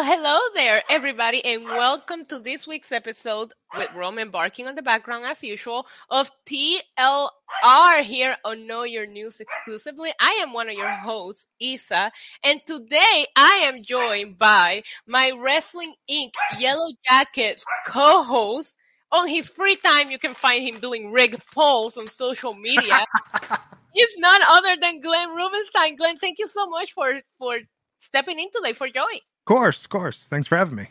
Well, 0.00 0.16
hello 0.16 0.38
there, 0.54 0.82
everybody, 0.88 1.44
and 1.44 1.62
welcome 1.64 2.24
to 2.24 2.38
this 2.38 2.66
week's 2.66 2.90
episode 2.90 3.52
with 3.76 3.92
Roman 3.92 4.30
barking 4.30 4.66
on 4.66 4.74
the 4.74 4.80
background 4.80 5.26
as 5.26 5.42
usual 5.42 5.86
of 6.08 6.30
TLR 6.46 8.00
here 8.00 8.34
on 8.42 8.66
Know 8.66 8.84
Your 8.84 9.04
News 9.04 9.40
exclusively. 9.40 10.08
I 10.18 10.40
am 10.42 10.54
one 10.54 10.70
of 10.70 10.74
your 10.74 10.88
hosts, 10.88 11.48
Isa, 11.60 12.12
and 12.42 12.62
today 12.66 13.26
I 13.36 13.64
am 13.70 13.82
joined 13.82 14.38
by 14.38 14.84
my 15.06 15.32
Wrestling 15.38 15.92
Inc. 16.10 16.30
Yellow 16.58 16.88
Jackets 17.06 17.62
co-host. 17.86 18.76
On 19.12 19.28
his 19.28 19.50
free 19.50 19.76
time, 19.76 20.10
you 20.10 20.18
can 20.18 20.32
find 20.32 20.66
him 20.66 20.80
doing 20.80 21.12
rig 21.12 21.36
polls 21.52 21.98
on 21.98 22.06
social 22.06 22.54
media. 22.54 23.04
He's 23.92 24.16
none 24.16 24.40
other 24.48 24.76
than 24.80 25.02
Glenn 25.02 25.28
Rubenstein. 25.28 25.96
Glenn, 25.96 26.16
thank 26.16 26.38
you 26.38 26.48
so 26.48 26.66
much 26.68 26.94
for 26.94 27.20
for 27.36 27.58
stepping 27.98 28.38
in 28.38 28.48
today 28.50 28.72
for 28.72 28.88
joy. 28.88 29.20
Of 29.50 29.56
course, 29.56 29.84
of 29.84 29.90
course. 29.90 30.26
Thanks 30.26 30.46
for 30.46 30.56
having 30.56 30.76
me. 30.76 30.90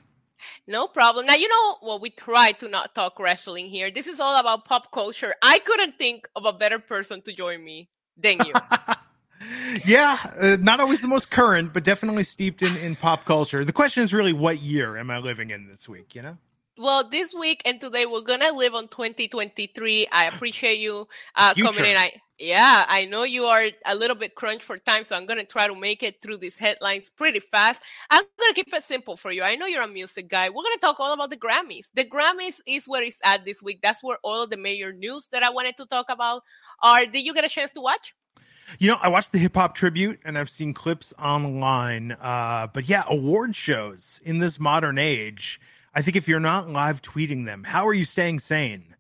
No 0.68 0.86
problem. 0.86 1.26
Now, 1.27 1.36
you 1.36 1.48
know, 1.48 1.77
well, 1.81 1.98
we 1.98 2.09
try 2.09 2.52
to 2.52 2.68
not 2.68 2.94
talk 2.94 3.18
wrestling 3.18 3.68
here. 3.68 3.90
This 3.90 4.05
is 4.05 4.20
all 4.20 4.38
about 4.38 4.66
pop 4.66 4.91
culture. 4.91 5.34
I 5.41 5.59
couldn't 5.59 5.98
think 5.98 6.27
of 6.35 6.44
a 6.44 6.52
better 6.52 6.77
person 6.77 7.22
to 7.22 7.32
join 7.32 7.63
me 7.63 7.88
than 8.18 8.40
you. 8.45 8.52
yeah, 9.85 10.18
uh, 10.38 10.58
not 10.59 10.82
always 10.82 10.99
the 10.99 11.08
most 11.08 11.32
current, 11.32 11.72
but 11.72 11.85
definitely 11.85 12.23
steeped 12.23 12.62
in, 12.62 12.76
in 12.80 12.98
pop 12.98 13.23
culture. 13.23 13.63
The 13.63 13.72
question 13.72 14.04
is 14.04 14.13
really 14.13 14.34
what 14.34 14.60
year 14.60 14.98
am 14.98 15.10
I 15.10 15.20
living 15.20 15.52
in 15.52 15.70
this 15.70 15.88
week, 15.88 16.13
you 16.13 16.21
know? 16.21 16.38
Well, 16.80 17.10
this 17.10 17.34
week 17.34 17.62
and 17.66 17.82
today 17.82 18.06
we're 18.06 18.22
gonna 18.22 18.54
live 18.54 18.74
on 18.74 18.88
2023. 18.88 20.08
I 20.14 20.28
appreciate 20.28 20.80
you 20.80 21.10
uh, 21.36 21.54
coming 21.54 21.84
in. 21.84 21.98
I 21.98 22.14
yeah, 22.40 22.86
I 22.88 23.04
know 23.04 23.24
you 23.24 23.48
are 23.48 23.64
a 23.86 23.96
little 23.96 24.16
bit 24.16 24.34
crunched 24.34 24.63
for 24.63 24.77
time, 24.77 25.04
so 25.04 25.18
I'm 25.18 25.26
gonna 25.26 25.44
try 25.44 25.68
to 25.68 25.76
make 25.76 26.04
it 26.04 26.21
through 26.21 26.38
these 26.38 26.58
headlines 26.58 27.10
pretty 27.10 27.41
fast. 27.41 27.82
I'm 28.10 28.24
gonna 28.40 28.54
keep 28.54 28.74
it 28.74 28.82
simple 28.82 29.18
for 29.18 29.30
you. 29.30 29.44
I 29.44 29.55
know 29.55 29.66
you're 29.66 29.84
a 29.84 29.90
music 29.90 30.30
guy. 30.30 30.48
We're 30.48 30.63
gonna 30.63 30.77
talk 30.77 31.02
all 31.02 31.12
about 31.12 31.32
the 31.32 31.36
Grammys. 31.36 31.88
The 31.96 32.05
Grammys 32.05 32.62
is 32.66 32.88
where 32.88 33.04
it's 33.04 33.20
at 33.26 33.43
this 33.43 33.62
week. 33.62 33.82
That's 33.84 34.02
where 34.02 34.18
all 34.24 34.43
of 34.43 34.49
the 34.49 34.55
major 34.55 34.93
news 34.93 35.27
that 35.34 35.43
I 35.43 35.49
wanted 35.49 35.76
to 35.77 35.86
talk 35.86 36.05
about 36.08 36.43
are. 36.82 37.05
Did 37.05 37.26
you 37.26 37.34
get 37.34 37.43
a 37.43 37.49
chance 37.49 37.74
to 37.74 37.82
watch? 37.82 38.16
You 38.77 38.88
know, 38.91 38.99
I 39.02 39.10
watched 39.10 39.34
the 39.34 39.40
hip 39.40 39.55
hop 39.55 39.76
tribute 39.76 40.21
and 40.24 40.38
I've 40.38 40.49
seen 40.49 40.74
clips 40.74 41.14
online. 41.20 42.14
Uh, 42.14 42.68
but 42.74 42.88
yeah, 42.88 43.04
award 43.05 43.54
shows 43.54 44.21
in 44.24 44.40
this 44.40 44.62
modern 44.62 44.98
age 44.98 45.60
I 46.00 46.02
think 46.02 46.16
if 46.16 46.30
you're 46.30 46.40
not 46.40 46.70
live 46.70 47.02
tweeting 47.02 47.46
them, 47.46 47.62
how 47.62 47.86
are 47.86 47.94
you 47.94 48.05
staying 48.05 48.40
sane? 48.40 48.96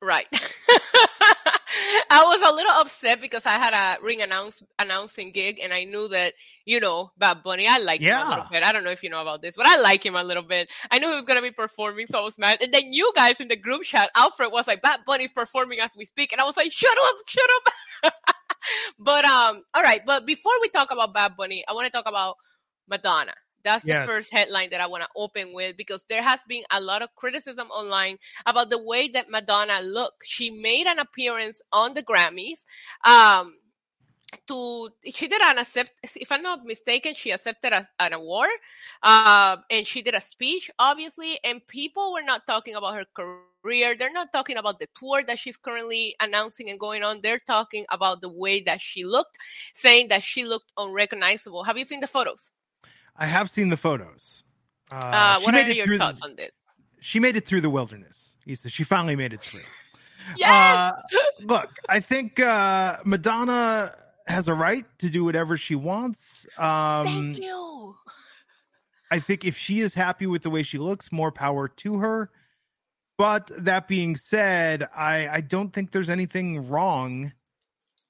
Right. 0.00 0.26
I 0.32 2.24
was 2.24 2.40
a 2.40 2.54
little 2.54 2.72
upset 2.72 3.20
because 3.20 3.44
I 3.44 3.50
had 3.50 3.74
a 3.74 4.02
ring 4.02 4.22
announce 4.22 4.62
announcing 4.78 5.32
gig 5.32 5.60
and 5.62 5.74
I 5.74 5.84
knew 5.84 6.08
that, 6.08 6.32
you 6.64 6.80
know, 6.80 7.10
Bad 7.18 7.42
Bunny, 7.42 7.68
I 7.68 7.80
like 7.80 8.00
yeah. 8.00 8.22
him 8.22 8.26
a 8.26 8.30
little 8.30 8.46
bit. 8.50 8.62
I 8.62 8.72
don't 8.72 8.82
know 8.82 8.90
if 8.90 9.02
you 9.02 9.10
know 9.10 9.20
about 9.20 9.42
this, 9.42 9.56
but 9.56 9.66
I 9.66 9.78
like 9.82 10.06
him 10.06 10.16
a 10.16 10.22
little 10.22 10.42
bit. 10.42 10.70
I 10.90 10.98
knew 11.00 11.10
he 11.10 11.14
was 11.14 11.26
gonna 11.26 11.42
be 11.42 11.50
performing, 11.50 12.06
so 12.06 12.20
I 12.20 12.22
was 12.22 12.38
mad. 12.38 12.62
And 12.62 12.72
then 12.72 12.94
you 12.94 13.12
guys 13.14 13.38
in 13.38 13.48
the 13.48 13.56
group 13.56 13.82
chat, 13.82 14.08
Alfred 14.16 14.52
was 14.52 14.66
like, 14.66 14.80
Bad 14.80 15.00
Bunny's 15.06 15.32
performing 15.32 15.80
as 15.80 15.94
we 15.94 16.06
speak, 16.06 16.32
and 16.32 16.40
I 16.40 16.44
was 16.44 16.56
like, 16.56 16.72
shut 16.72 16.96
up, 16.98 17.14
shut 17.26 17.50
up. 17.56 18.14
but 18.98 19.26
um, 19.26 19.64
all 19.74 19.82
right, 19.82 20.00
but 20.06 20.24
before 20.24 20.54
we 20.62 20.70
talk 20.70 20.92
about 20.92 21.12
Bad 21.12 21.36
Bunny, 21.36 21.62
I 21.68 21.74
want 21.74 21.88
to 21.88 21.92
talk 21.92 22.08
about 22.08 22.36
Madonna. 22.88 23.34
That's 23.64 23.84
yes. 23.84 24.06
the 24.06 24.12
first 24.12 24.32
headline 24.32 24.70
that 24.70 24.80
I 24.80 24.86
want 24.86 25.04
to 25.04 25.08
open 25.16 25.52
with 25.52 25.76
because 25.76 26.04
there 26.08 26.22
has 26.22 26.40
been 26.48 26.62
a 26.70 26.80
lot 26.80 27.02
of 27.02 27.14
criticism 27.14 27.68
online 27.68 28.18
about 28.46 28.70
the 28.70 28.82
way 28.82 29.08
that 29.08 29.30
Madonna 29.30 29.80
looked. 29.82 30.24
She 30.24 30.50
made 30.50 30.86
an 30.86 30.98
appearance 30.98 31.60
on 31.72 31.94
the 31.94 32.02
Grammys. 32.02 32.64
Um, 33.04 33.54
to 34.46 34.88
she 35.04 35.28
did 35.28 35.42
an 35.42 35.58
accept 35.58 35.92
if 36.02 36.32
i'm 36.32 36.42
not 36.42 36.64
mistaken 36.64 37.14
she 37.14 37.30
accepted 37.30 37.72
a, 37.72 37.86
an 38.00 38.12
award 38.12 38.50
uh, 39.02 39.56
and 39.70 39.86
she 39.86 40.02
did 40.02 40.14
a 40.14 40.20
speech 40.20 40.70
obviously 40.78 41.38
and 41.44 41.66
people 41.68 42.12
were 42.12 42.22
not 42.22 42.46
talking 42.46 42.74
about 42.74 42.94
her 42.94 43.04
career 43.14 43.94
they're 43.98 44.12
not 44.12 44.32
talking 44.32 44.56
about 44.56 44.78
the 44.78 44.88
tour 44.98 45.22
that 45.26 45.38
she's 45.38 45.56
currently 45.56 46.14
announcing 46.20 46.70
and 46.70 46.80
going 46.80 47.02
on 47.02 47.20
they're 47.20 47.40
talking 47.46 47.84
about 47.90 48.20
the 48.20 48.28
way 48.28 48.60
that 48.60 48.80
she 48.80 49.04
looked 49.04 49.38
saying 49.74 50.08
that 50.08 50.22
she 50.22 50.44
looked 50.44 50.72
unrecognizable 50.76 51.64
have 51.64 51.78
you 51.78 51.84
seen 51.84 52.00
the 52.00 52.06
photos 52.06 52.52
I 53.22 53.26
have 53.26 53.48
seen 53.48 53.68
the 53.68 53.76
photos. 53.76 54.42
Uh, 54.90 54.96
uh, 54.96 55.40
what 55.42 55.54
are 55.54 55.70
your 55.70 55.96
thoughts 55.96 56.18
the, 56.18 56.26
on 56.26 56.34
this? 56.34 56.50
She 56.98 57.20
made 57.20 57.36
it 57.36 57.46
through 57.46 57.60
the 57.60 57.70
wilderness. 57.70 58.34
Issa. 58.48 58.68
She 58.68 58.82
finally 58.82 59.14
made 59.14 59.32
it 59.32 59.40
through. 59.40 59.60
yes. 60.36 60.50
Uh, 60.50 61.00
look, 61.44 61.70
I 61.88 62.00
think 62.00 62.40
uh, 62.40 62.96
Madonna 63.04 63.94
has 64.26 64.48
a 64.48 64.54
right 64.54 64.84
to 64.98 65.08
do 65.08 65.22
whatever 65.22 65.56
she 65.56 65.76
wants. 65.76 66.48
Um, 66.58 67.04
Thank 67.04 67.38
you. 67.44 67.94
I 69.12 69.20
think 69.20 69.44
if 69.44 69.56
she 69.56 69.78
is 69.78 69.94
happy 69.94 70.26
with 70.26 70.42
the 70.42 70.50
way 70.50 70.64
she 70.64 70.78
looks, 70.78 71.12
more 71.12 71.30
power 71.30 71.68
to 71.68 71.98
her. 71.98 72.28
But 73.18 73.52
that 73.56 73.86
being 73.86 74.16
said, 74.16 74.88
I, 74.96 75.28
I 75.28 75.40
don't 75.42 75.72
think 75.72 75.92
there's 75.92 76.10
anything 76.10 76.68
wrong 76.68 77.30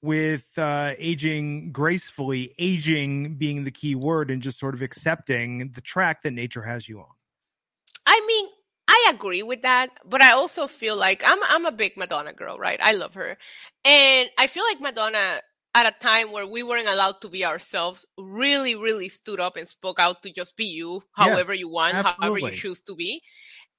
with 0.03 0.45
uh, 0.57 0.93
aging 0.99 1.71
gracefully, 1.71 2.53
aging 2.59 3.35
being 3.35 3.63
the 3.63 3.71
key 3.71 3.95
word, 3.95 4.29
and 4.29 4.41
just 4.41 4.59
sort 4.59 4.75
of 4.75 4.81
accepting 4.81 5.71
the 5.73 5.81
track 5.81 6.21
that 6.21 6.31
nature 6.31 6.61
has 6.61 6.87
you 6.87 6.99
on. 6.99 7.05
I 8.05 8.21
mean, 8.27 8.47
I 8.87 9.11
agree 9.13 9.41
with 9.41 9.61
that, 9.61 9.89
but 10.05 10.21
I 10.21 10.31
also 10.31 10.67
feel 10.67 10.97
like 10.97 11.23
I'm 11.25 11.39
I'm 11.49 11.65
a 11.65 11.71
big 11.71 11.97
Madonna 11.97 12.33
girl, 12.33 12.57
right? 12.57 12.79
I 12.83 12.93
love 12.93 13.15
her, 13.15 13.37
and 13.85 14.29
I 14.37 14.47
feel 14.47 14.65
like 14.65 14.81
Madonna 14.81 15.39
at 15.73 15.87
a 15.87 15.99
time 15.99 16.31
where 16.31 16.45
we 16.45 16.63
weren't 16.63 16.87
allowed 16.87 17.19
to 17.21 17.29
be 17.29 17.45
ourselves 17.45 18.05
really 18.17 18.75
really 18.75 19.09
stood 19.09 19.39
up 19.39 19.57
and 19.57 19.67
spoke 19.67 19.99
out 19.99 20.21
to 20.21 20.31
just 20.31 20.55
be 20.55 20.65
you 20.65 21.01
however 21.13 21.53
yes, 21.53 21.61
you 21.61 21.69
want 21.69 21.95
absolutely. 21.95 22.27
however 22.27 22.39
you 22.39 22.51
choose 22.51 22.79
to 22.81 22.95
be 22.95 23.19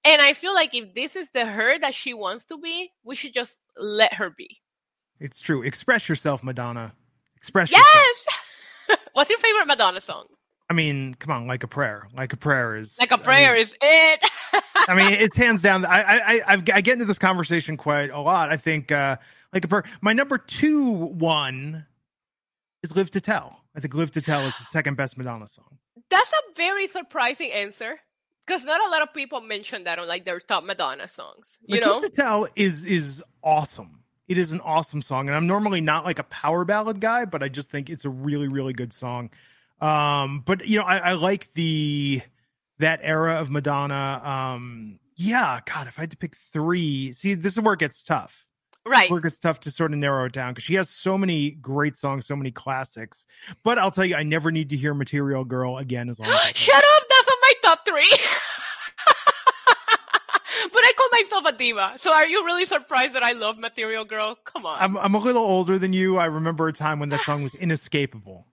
and 0.05 0.21
i 0.21 0.33
feel 0.33 0.53
like 0.55 0.75
if 0.75 0.93
this 0.95 1.15
is 1.15 1.31
the 1.31 1.47
her 1.47 1.79
that 1.79 1.95
she 1.95 2.13
wants 2.13 2.47
to 2.47 2.59
be 2.59 2.91
we 3.05 3.15
should 3.15 3.33
just 3.33 3.61
let 3.77 4.13
her 4.15 4.31
be 4.37 4.61
it's 5.21 5.41
true. 5.41 5.63
Express 5.63 6.09
yourself, 6.09 6.43
Madonna. 6.43 6.93
Express 7.37 7.71
yes! 7.71 8.25
yourself. 8.87 9.07
What's 9.13 9.31
your 9.31 9.39
favorite 9.39 9.67
Madonna 9.67 10.01
song? 10.01 10.27
I 10.71 10.75
mean, 10.75 11.15
come 11.15 11.31
on, 11.31 11.47
like 11.47 11.63
a 11.63 11.69
prayer. 11.69 12.09
Like 12.15 12.33
a 12.33 12.37
prayer 12.37 12.77
is 12.77 12.99
like 12.99 13.11
a 13.11 13.19
prayer 13.19 13.53
I 13.53 13.55
mean, 13.55 13.63
is 13.63 13.75
it. 13.81 14.31
I 14.89 14.95
mean, 14.95 15.13
it's 15.13 15.37
hands 15.37 15.61
down. 15.61 15.85
I, 15.85 16.03
I 16.03 16.55
I 16.55 16.63
I 16.75 16.81
get 16.81 16.95
into 16.95 17.05
this 17.05 17.19
conversation 17.19 17.77
quite 17.77 18.11
a 18.11 18.19
lot. 18.21 18.51
I 18.51 18.57
think 18.57 18.91
uh 18.91 19.17
like 19.53 19.65
a 19.65 19.69
prayer. 19.69 19.85
My 20.01 20.13
number 20.13 20.39
two 20.39 20.91
one 20.91 21.87
is 22.83 22.97
"Live 22.97 23.11
to 23.11 23.21
Tell." 23.21 23.61
I 23.77 23.81
think 23.81 23.95
"Live 23.95 24.11
to 24.13 24.23
Tell" 24.23 24.41
is 24.47 24.57
the 24.57 24.65
second 24.65 24.97
best 24.97 25.19
Madonna 25.19 25.47
song. 25.47 25.79
That's 26.11 26.31
a 26.31 26.55
very 26.57 26.87
surprising 26.87 27.53
answer 27.53 27.99
because 28.47 28.65
not 28.65 28.81
a 28.87 28.91
lot 28.91 29.03
of 29.03 29.13
people 29.13 29.43
mention 29.43 29.85
that 29.85 29.99
on 29.99 30.09
like 30.09 30.25
their 30.25 30.41
top 30.41 30.65
Madonna 30.65 31.09
songs. 31.09 31.59
You 31.67 31.77
like, 31.77 31.85
know, 31.85 31.99
"Live 31.99 32.11
to 32.11 32.17
Tell" 32.17 32.49
is 32.57 32.87
is 32.87 33.23
awesome 33.43 34.04
it 34.29 34.39
is 34.39 34.53
an 34.53 34.61
awesome 34.61 35.03
song 35.03 35.29
and 35.29 35.37
i'm 35.37 35.47
normally 35.47 35.81
not 35.81 36.05
like 36.05 36.19
a 36.19 36.25
power 36.25 36.65
ballad 36.65 37.01
guy 37.01 37.25
but 37.25 37.43
i 37.43 37.49
just 37.49 37.71
think 37.71 37.91
it's 37.91 38.05
a 38.05 38.11
really 38.11 38.49
really 38.49 38.73
good 38.73 38.93
song. 38.93 39.31
Um 39.81 40.43
but 40.47 40.67
you 40.67 40.79
know 40.79 40.85
i, 40.85 40.99
I 40.99 41.13
like 41.13 41.53
the 41.55 42.23
that 42.79 43.01
era 43.03 43.35
of 43.35 43.51
madonna 43.51 44.21
um 44.25 44.99
yeah 45.17 45.61
god 45.67 45.89
if 45.89 45.99
i 45.99 46.03
had 46.03 46.11
to 46.11 46.17
pick 46.17 46.37
three 46.53 47.13
see 47.13 47.35
this 47.35 47.55
is 47.55 47.61
where 47.61 47.75
it 47.75 47.81
gets 47.81 48.03
tough. 48.03 48.47
Right. 48.87 49.11
Where 49.11 49.19
it 49.19 49.23
gets 49.23 49.39
tough 49.39 49.61
to 49.61 49.71
sort 49.71 49.95
of 49.95 49.99
narrow 49.99 50.27
it 50.27 50.33
down 50.33 50.53
because 50.53 50.65
she 50.65 50.75
has 50.75 50.91
so 50.91 51.17
many 51.17 51.53
great 51.53 51.97
songs 51.97 52.27
so 52.27 52.37
many 52.37 52.51
classics. 52.51 53.27
But 53.63 53.79
i'll 53.79 53.91
tell 53.91 54.05
you 54.05 54.15
i 54.15 54.23
never 54.23 54.51
need 54.53 54.71
to 54.71 54.77
hear 54.77 54.95
material 54.95 55.45
girl 55.45 55.79
again 55.79 56.09
as 56.09 56.19
long 56.21 56.29
as 56.31 56.39
shut 56.55 56.77
up 56.77 57.03
that's 57.09 57.29
on 57.29 57.37
my 57.43 57.53
top 57.63 57.85
three. 57.87 58.11
but 58.11 58.19
I 58.19 58.23
call 58.27 58.44
myself 61.23 61.47
a 61.47 61.53
diva. 61.53 61.93
So 61.97 62.13
are 62.13 62.27
you 62.27 62.45
really 62.45 62.65
surprised 62.65 63.15
that 63.15 63.23
I 63.23 63.33
love 63.33 63.59
Material 63.59 64.05
Girl? 64.05 64.37
Come 64.45 64.67
on. 64.67 64.79
I'm 64.81 64.97
I'm 64.97 65.15
a 65.15 65.19
little 65.19 65.43
older 65.43 65.79
than 65.79 65.93
you. 65.93 66.19
I 66.19 66.27
remember 66.27 66.69
a 66.69 66.73
time 66.73 66.99
when 66.99 67.09
that 67.11 67.23
song 67.23 67.43
was 67.43 67.55
inescapable. 67.55 68.47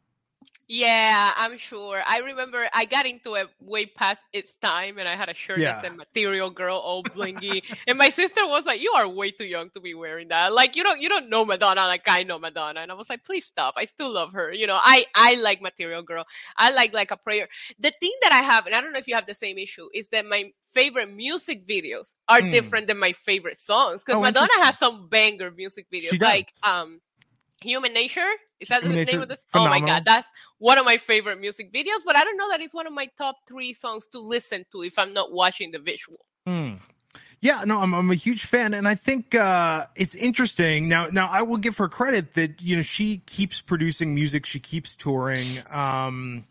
Yeah, 0.74 1.34
I'm 1.36 1.58
sure. 1.58 2.02
I 2.08 2.20
remember 2.20 2.66
I 2.74 2.86
got 2.86 3.06
into 3.06 3.36
it 3.36 3.50
way 3.60 3.88
past 3.88 4.24
its 4.32 4.56
time 4.56 5.00
and 5.00 5.06
I 5.06 5.16
had 5.16 5.28
a 5.28 5.34
shirt 5.34 5.60
yeah. 5.60 5.74
that 5.74 5.82
said 5.82 5.98
material 5.98 6.50
girl 6.50 6.78
all 6.78 7.04
blingy. 7.04 7.62
and 7.88 7.98
my 7.98 8.08
sister 8.08 8.48
was 8.48 8.66
like, 8.66 8.80
You 8.80 8.94
are 8.96 9.06
way 9.06 9.32
too 9.32 9.44
young 9.44 9.70
to 9.72 9.82
be 9.82 9.94
wearing 9.94 10.30
that. 10.30 10.54
Like 10.54 10.78
you 10.78 10.84
don't 10.84 11.02
you 11.02 11.10
don't 11.10 11.30
know 11.30 11.44
Madonna 11.44 11.82
like 11.88 12.04
I 12.08 12.24
know 12.24 12.40
Madonna. 12.40 12.80
And 12.80 12.90
I 12.90 12.96
was 12.96 13.10
like, 13.10 13.26
please 13.26 13.44
stop. 13.44 13.74
I 13.76 13.84
still 13.84 14.14
love 14.14 14.32
her. 14.32 14.54
You 14.54 14.66
know, 14.66 14.80
I 14.82 15.04
I 15.14 15.42
like 15.42 15.62
material 15.62 16.04
girl. 16.04 16.24
I 16.56 16.72
like 16.72 16.94
like 16.94 17.12
a 17.12 17.18
prayer. 17.18 17.50
The 17.78 17.92
thing 17.92 18.14
that 18.22 18.32
I 18.32 18.42
have, 18.42 18.66
and 18.66 18.74
I 18.74 18.80
don't 18.80 18.94
know 18.94 19.00
if 19.00 19.10
you 19.10 19.16
have 19.16 19.26
the 19.26 19.36
same 19.36 19.58
issue, 19.58 19.90
is 19.94 20.08
that 20.10 20.26
my 20.26 20.52
favorite 20.74 21.14
music 21.14 21.68
videos 21.68 22.14
are 22.30 22.40
mm. 22.40 22.50
different 22.50 22.88
than 22.88 22.98
my 22.98 23.12
favorite 23.12 23.58
songs. 23.58 24.06
Because 24.06 24.20
oh, 24.20 24.22
Madonna 24.22 24.48
has 24.60 24.78
some 24.78 25.10
banger 25.10 25.52
music 25.52 25.88
videos. 25.92 26.22
Like 26.22 26.54
um 26.64 27.02
Human 27.62 27.94
Nature. 27.94 28.32
Is 28.62 28.70
that 28.70 28.84
the 28.84 28.90
name 28.90 29.22
of 29.22 29.30
this? 29.30 29.46
Phenomenal. 29.52 29.78
Oh 29.78 29.82
my 29.82 29.88
god, 29.88 30.04
that's 30.06 30.32
one 30.60 30.78
of 30.78 30.86
my 30.86 30.98
favorite 30.98 31.42
music 31.42 31.74
videos. 31.74 32.02
But 32.06 32.16
I 32.16 32.24
don't 32.24 32.38
know 32.38 32.50
that 32.52 32.62
it's 32.62 32.74
one 32.76 32.88
of 32.88 32.94
my 32.94 33.10
top 33.18 33.38
three 33.48 33.74
songs 33.74 34.08
to 34.10 34.20
listen 34.20 34.66
to 34.72 34.84
if 34.84 35.00
I'm 35.00 35.14
not 35.14 35.34
watching 35.34 35.72
the 35.72 35.80
visual. 35.80 36.20
Mm. 36.48 36.80
Yeah, 37.42 37.64
no, 37.66 37.80
I'm 37.80 37.94
I'm 37.96 38.12
a 38.12 38.16
huge 38.16 38.46
fan, 38.46 38.76
and 38.76 38.88
I 38.88 38.96
think 38.96 39.36
uh, 39.36 39.88
it's 39.96 40.16
interesting. 40.16 40.88
Now, 40.88 41.08
now 41.08 41.28
I 41.28 41.42
will 41.42 41.58
give 41.58 41.78
her 41.78 41.90
credit 41.90 42.36
that 42.36 42.62
you 42.62 42.76
know 42.76 42.84
she 42.84 43.18
keeps 43.26 43.62
producing 43.62 44.16
music, 44.16 44.46
she 44.46 44.60
keeps 44.60 44.96
touring. 44.96 45.48
Um, 45.72 46.46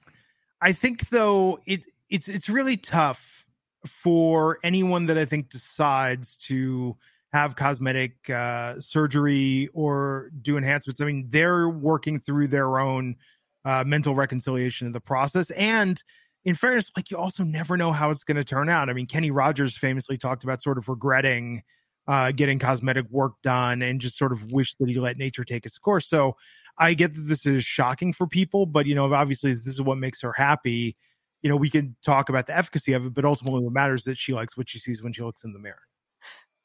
I 0.61 0.73
think 0.73 1.11
though 1.11 1.61
it 1.67 1.87
it's 2.11 2.29
it's 2.29 2.49
really 2.49 2.77
tough 2.77 3.47
for 3.87 4.59
anyone 4.65 5.07
that 5.07 5.17
I 5.17 5.25
think 5.25 5.51
decides 5.51 6.37
to 6.49 6.97
have 7.33 7.57
cosmetic 7.57 8.29
uh, 8.29 8.81
surgery 8.81 9.69
or 9.73 10.31
do 10.43 10.57
enhancements. 10.57 11.01
I 11.01 11.05
mean, 11.05 11.27
they're 11.29 11.69
working 11.69 12.19
through 12.19 12.49
their 12.49 12.81
own 12.81 13.17
uh, 13.65 13.85
mental 13.87 14.15
reconciliation 14.15 14.87
of 14.87 14.93
the 14.93 15.01
process. 15.01 15.51
And 15.51 16.03
in 16.45 16.55
fairness, 16.55 16.91
like 16.97 17.11
you 17.11 17.17
also 17.17 17.45
never 17.45 17.77
know 17.77 17.93
how 17.93 18.11
it's 18.11 18.25
going 18.25 18.37
to 18.37 18.45
turn 18.45 18.69
out. 18.69 18.89
I 18.91 18.95
mean, 18.95 19.07
Kenny 19.07 19.31
Rogers 19.31 19.77
famously 19.77 20.19
talked 20.19 20.43
about 20.43 20.63
sort 20.63 20.79
of 20.79 20.89
regretting 20.89 21.63
uh, 22.09 22.33
getting 22.33 22.59
cosmetic 22.59 23.07
work 23.11 23.35
done 23.43 23.83
and 23.83 24.01
just 24.01 24.19
sort 24.19 24.33
of 24.33 24.51
wish 24.53 24.75
that 24.81 24.89
he 24.89 24.99
let 24.99 25.17
nature 25.17 25.45
take 25.45 25.65
its 25.65 25.79
course. 25.79 26.09
So 26.09 26.35
I 26.77 26.95
get 26.95 27.15
that 27.15 27.23
this 27.23 27.47
is 27.47 27.65
shocking 27.65 28.13
for 28.13 28.27
people, 28.27 28.67
but 28.67 28.87
you 28.87 28.97
know, 28.97 29.13
obviously 29.13 29.53
this 29.53 29.67
is 29.67 29.83
what 29.83 29.99
makes 29.99 30.21
her 30.23 30.33
happy. 30.33 30.97
You 31.43 31.51
know, 31.51 31.57
we 31.57 31.71
can 31.71 31.95
talk 32.05 32.29
about 32.29 32.49
the 32.49 32.57
efficacy 32.57 32.95
of 32.95 33.07
it, 33.07 33.15
but 33.15 33.25
ultimately 33.25 33.63
what 33.63 33.73
matters 33.73 34.01
is 34.01 34.05
that 34.07 34.19
she 34.19 34.33
likes 34.33 34.57
what 34.57 34.69
she 34.69 34.81
sees 34.81 35.03
when 35.03 35.13
she 35.13 35.23
looks 35.23 35.45
in 35.45 35.53
the 35.53 35.61
mirror. 35.61 35.83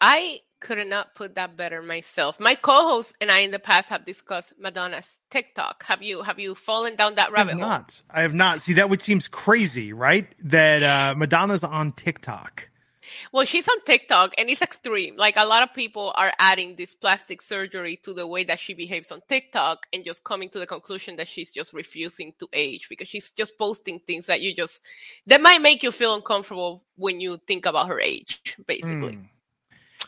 I 0.02 0.42
could 0.60 0.88
not 0.88 1.14
put 1.16 1.36
that 1.36 1.56
better 1.56 1.82
myself. 1.82 2.40
My 2.40 2.56
co-host 2.56 3.16
and 3.22 3.32
I 3.32 3.40
in 3.40 3.52
the 3.52 3.60
past 3.60 3.90
have 3.90 4.06
discussed 4.06 4.54
Madonna's 4.60 5.20
TikTok. 5.30 5.84
Have 5.84 6.02
you 6.02 6.24
have 6.24 6.40
you 6.40 6.56
fallen 6.56 6.96
down 6.96 7.16
that 7.16 7.32
rabbit 7.32 7.52
I 7.56 7.60
have 7.60 7.60
hole? 7.60 7.70
Not. 7.70 8.02
I 8.10 8.22
have 8.22 8.34
not. 8.34 8.62
See, 8.62 8.74
that 8.74 8.90
would 8.90 9.02
seems 9.02 9.28
crazy, 9.28 9.94
right? 9.94 10.28
That 10.44 10.84
uh, 10.84 11.14
Madonna's 11.18 11.64
on 11.64 11.92
TikTok. 11.92 12.70
Well, 13.32 13.46
she's 13.46 13.68
on 13.68 13.82
TikTok 13.86 14.34
and 14.38 14.50
it's 14.50 14.64
extreme. 14.64 15.16
Like 15.16 15.38
a 15.38 15.46
lot 15.46 15.62
of 15.62 15.74
people 15.74 16.12
are 16.16 16.34
adding 16.40 16.76
this 16.76 16.94
plastic 16.94 17.42
surgery 17.42 17.98
to 17.98 18.14
the 18.14 18.26
way 18.26 18.44
that 18.46 18.60
she 18.60 18.74
behaves 18.74 19.12
on 19.12 19.22
TikTok 19.28 19.86
and 19.94 20.04
just 20.04 20.24
coming 20.24 20.50
to 20.50 20.60
the 20.60 20.66
conclusion 20.66 21.18
that 21.18 21.28
she's 21.28 21.52
just 21.52 21.74
refusing 21.74 22.34
to 22.40 22.48
age 22.52 22.90
because 22.90 23.08
she's 23.08 23.32
just 23.32 23.58
posting 23.58 24.00
things 24.00 24.26
that 24.26 24.42
you 24.42 24.56
just 24.56 24.82
that 25.28 25.42
might 25.42 25.62
make 25.62 25.84
you 25.84 25.92
feel 25.92 26.16
uncomfortable 26.16 26.84
when 26.96 27.22
you 27.22 27.38
think 27.46 27.66
about 27.66 27.88
her 27.90 28.00
age, 28.00 28.42
basically. 28.66 29.14
Mm. 29.14 29.28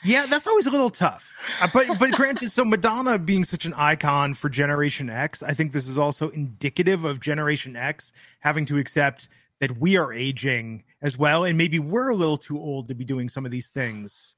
Yeah, 0.03 0.25
that's 0.25 0.47
always 0.47 0.65
a 0.65 0.69
little 0.69 0.89
tough. 0.89 1.25
Uh, 1.61 1.67
but 1.73 1.99
but 1.99 2.11
granted, 2.11 2.51
so 2.51 2.63
Madonna 2.63 3.17
being 3.17 3.44
such 3.44 3.65
an 3.65 3.73
icon 3.73 4.33
for 4.33 4.49
Generation 4.49 5.09
X, 5.09 5.44
I 5.44 5.53
think 5.53 5.71
this 5.71 5.88
is 5.88 5.97
also 5.97 6.29
indicative 6.29 7.03
of 7.03 7.19
Generation 7.19 7.75
X 7.75 8.11
having 8.39 8.65
to 8.67 8.77
accept 8.77 9.29
that 9.59 9.79
we 9.79 9.97
are 9.97 10.13
aging 10.13 10.83
as 11.01 11.17
well, 11.17 11.44
and 11.44 11.57
maybe 11.57 11.79
we're 11.79 12.09
a 12.09 12.15
little 12.15 12.38
too 12.38 12.59
old 12.59 12.88
to 12.88 12.95
be 12.95 13.05
doing 13.05 13.29
some 13.29 13.45
of 13.45 13.51
these 13.51 13.69
things 13.69 14.35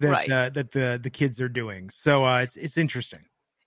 that 0.00 0.10
right. 0.10 0.30
uh, 0.30 0.50
that 0.50 0.72
the 0.72 0.98
the 1.02 1.10
kids 1.10 1.40
are 1.40 1.48
doing. 1.48 1.90
So 1.90 2.24
uh, 2.24 2.40
it's 2.40 2.56
it's 2.56 2.78
interesting. 2.78 3.20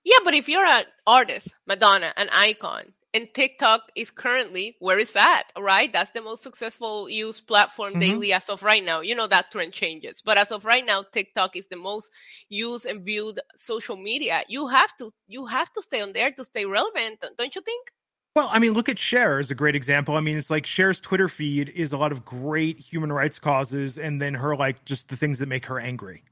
Yeah, 0.03 0.17
but 0.23 0.33
if 0.33 0.49
you're 0.49 0.65
an 0.65 0.83
artist, 1.07 1.53
Madonna, 1.65 2.13
an 2.17 2.29
icon, 2.31 2.93
and 3.13 3.27
TikTok 3.33 3.91
is 3.95 4.09
currently 4.09 4.75
where 4.79 4.97
it's 4.99 5.15
at, 5.15 5.51
right? 5.57 5.91
That's 5.91 6.11
the 6.11 6.21
most 6.21 6.41
successful 6.41 7.09
used 7.09 7.47
platform 7.47 7.91
mm-hmm. 7.91 7.99
daily 7.99 8.33
as 8.33 8.49
of 8.49 8.63
right 8.63 8.83
now. 8.83 9.01
You 9.01 9.15
know 9.15 9.27
that 9.27 9.51
trend 9.51 9.73
changes, 9.73 10.21
but 10.23 10.37
as 10.37 10.51
of 10.51 10.65
right 10.65 10.85
now, 10.85 11.03
TikTok 11.11 11.55
is 11.55 11.67
the 11.67 11.75
most 11.75 12.11
used 12.49 12.85
and 12.85 13.05
viewed 13.05 13.39
social 13.55 13.97
media. 13.97 14.43
You 14.47 14.67
have 14.67 14.95
to 14.97 15.11
you 15.27 15.45
have 15.45 15.71
to 15.73 15.81
stay 15.81 16.01
on 16.01 16.13
there 16.13 16.31
to 16.31 16.43
stay 16.43 16.65
relevant, 16.65 17.23
don't 17.37 17.55
you 17.55 17.61
think? 17.61 17.91
Well, 18.35 18.49
I 18.51 18.57
mean, 18.57 18.73
look 18.73 18.89
at 18.89 18.97
Cher 18.97 19.37
as 19.37 19.51
a 19.51 19.55
great 19.55 19.75
example. 19.75 20.15
I 20.15 20.21
mean, 20.21 20.37
it's 20.37 20.49
like 20.49 20.65
Cher's 20.65 20.99
Twitter 20.99 21.29
feed 21.29 21.69
is 21.69 21.93
a 21.93 21.97
lot 21.97 22.11
of 22.11 22.25
great 22.25 22.79
human 22.79 23.13
rights 23.13 23.37
causes, 23.37 23.99
and 23.99 24.19
then 24.19 24.33
her 24.33 24.55
like 24.55 24.83
just 24.85 25.09
the 25.09 25.17
things 25.17 25.37
that 25.39 25.47
make 25.47 25.65
her 25.65 25.79
angry. 25.79 26.23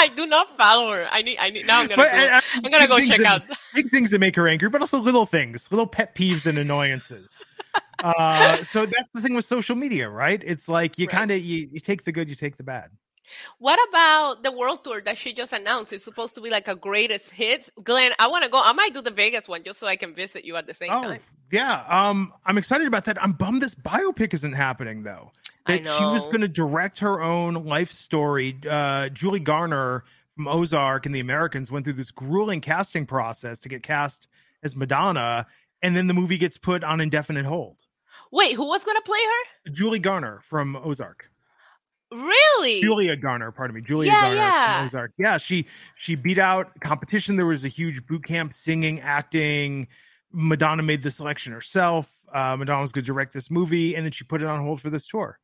I 0.00 0.08
do 0.08 0.26
not 0.26 0.56
follow 0.56 0.90
her. 0.90 1.06
I 1.10 1.22
need. 1.22 1.38
I 1.38 1.50
need. 1.50 1.66
Now 1.66 1.80
I'm 1.80 1.88
gonna. 1.88 2.02
But, 2.02 2.12
go, 2.12 2.18
I, 2.18 2.40
am 2.54 2.62
gonna 2.62 2.88
go 2.88 2.98
check 2.98 3.18
that, 3.18 3.42
out 3.42 3.58
big 3.74 3.90
things 3.90 4.10
that 4.10 4.18
make 4.18 4.34
her 4.36 4.48
angry, 4.48 4.68
but 4.70 4.80
also 4.80 4.98
little 4.98 5.26
things, 5.26 5.70
little 5.70 5.86
pet 5.86 6.14
peeves 6.14 6.46
and 6.46 6.58
annoyances. 6.58 7.44
uh, 8.00 8.62
so 8.62 8.86
that's 8.86 9.08
the 9.12 9.20
thing 9.20 9.34
with 9.34 9.44
social 9.44 9.76
media, 9.76 10.08
right? 10.08 10.42
It's 10.44 10.68
like 10.68 10.98
you 10.98 11.06
right. 11.06 11.16
kind 11.16 11.30
of 11.30 11.40
you, 11.40 11.68
you 11.70 11.80
take 11.80 12.04
the 12.04 12.12
good, 12.12 12.28
you 12.30 12.34
take 12.34 12.56
the 12.56 12.62
bad. 12.62 12.90
What 13.58 13.78
about 13.88 14.42
the 14.42 14.52
world 14.52 14.82
tour 14.84 15.00
that 15.02 15.16
she 15.18 15.32
just 15.32 15.52
announced? 15.52 15.92
It's 15.92 16.04
supposed 16.04 16.34
to 16.34 16.40
be 16.40 16.50
like 16.50 16.68
a 16.68 16.74
greatest 16.74 17.30
hits. 17.30 17.70
Glenn, 17.82 18.12
I 18.18 18.26
want 18.28 18.44
to 18.44 18.50
go. 18.50 18.60
I 18.62 18.72
might 18.72 18.92
do 18.92 19.02
the 19.02 19.10
Vegas 19.10 19.48
one 19.48 19.62
just 19.62 19.78
so 19.78 19.86
I 19.86 19.96
can 19.96 20.14
visit 20.14 20.44
you 20.44 20.56
at 20.56 20.66
the 20.66 20.74
same 20.74 20.90
oh, 20.90 21.02
time. 21.02 21.20
Yeah, 21.52 21.84
um, 21.88 22.32
I'm 22.44 22.58
excited 22.58 22.86
about 22.86 23.04
that. 23.06 23.22
I'm 23.22 23.32
bummed 23.32 23.62
this 23.62 23.74
biopic 23.74 24.34
isn't 24.34 24.52
happening 24.52 25.02
though 25.02 25.32
that 25.66 25.98
she 25.98 26.04
was 26.04 26.26
going 26.26 26.40
to 26.40 26.48
direct 26.48 26.98
her 27.00 27.22
own 27.22 27.54
life 27.54 27.92
story. 27.92 28.58
Uh, 28.68 29.08
Julie 29.10 29.40
Garner 29.40 30.04
from 30.34 30.48
Ozark 30.48 31.06
and 31.06 31.14
The 31.14 31.20
Americans 31.20 31.70
went 31.70 31.84
through 31.84 31.94
this 31.94 32.10
grueling 32.10 32.60
casting 32.60 33.06
process 33.06 33.58
to 33.60 33.68
get 33.68 33.82
cast 33.82 34.28
as 34.62 34.76
Madonna, 34.76 35.46
and 35.82 35.96
then 35.96 36.06
the 36.06 36.14
movie 36.14 36.38
gets 36.38 36.58
put 36.58 36.84
on 36.84 37.00
indefinite 37.00 37.46
hold. 37.46 37.84
Wait, 38.30 38.54
who 38.54 38.68
was 38.68 38.84
going 38.84 38.96
to 38.96 39.02
play 39.02 39.18
her? 39.18 39.72
Julie 39.72 39.98
Garner 39.98 40.40
from 40.48 40.76
Ozark. 40.76 41.29
Really? 42.12 42.80
Julia 42.80 43.16
Garner, 43.16 43.52
pardon 43.52 43.76
me. 43.76 43.82
Julia 43.82 44.10
yeah, 44.10 44.20
Garner 44.20 44.36
yeah. 44.36 44.84
Ozark. 44.86 45.12
Yeah, 45.16 45.38
she 45.38 45.66
she 45.96 46.16
beat 46.16 46.38
out 46.38 46.68
competition. 46.80 47.36
There 47.36 47.46
was 47.46 47.64
a 47.64 47.68
huge 47.68 48.04
boot 48.06 48.24
camp 48.24 48.52
singing, 48.52 49.00
acting. 49.00 49.86
Madonna 50.32 50.82
made 50.82 51.02
the 51.02 51.10
selection 51.10 51.52
herself. 51.52 52.10
Uh, 52.32 52.56
Madonna 52.56 52.80
was 52.80 52.92
going 52.92 53.04
to 53.04 53.06
direct 53.06 53.32
this 53.32 53.50
movie, 53.50 53.94
and 53.94 54.04
then 54.04 54.12
she 54.12 54.24
put 54.24 54.42
it 54.42 54.46
on 54.46 54.60
hold 54.60 54.80
for 54.80 54.90
this 54.90 55.06
tour. 55.06 55.38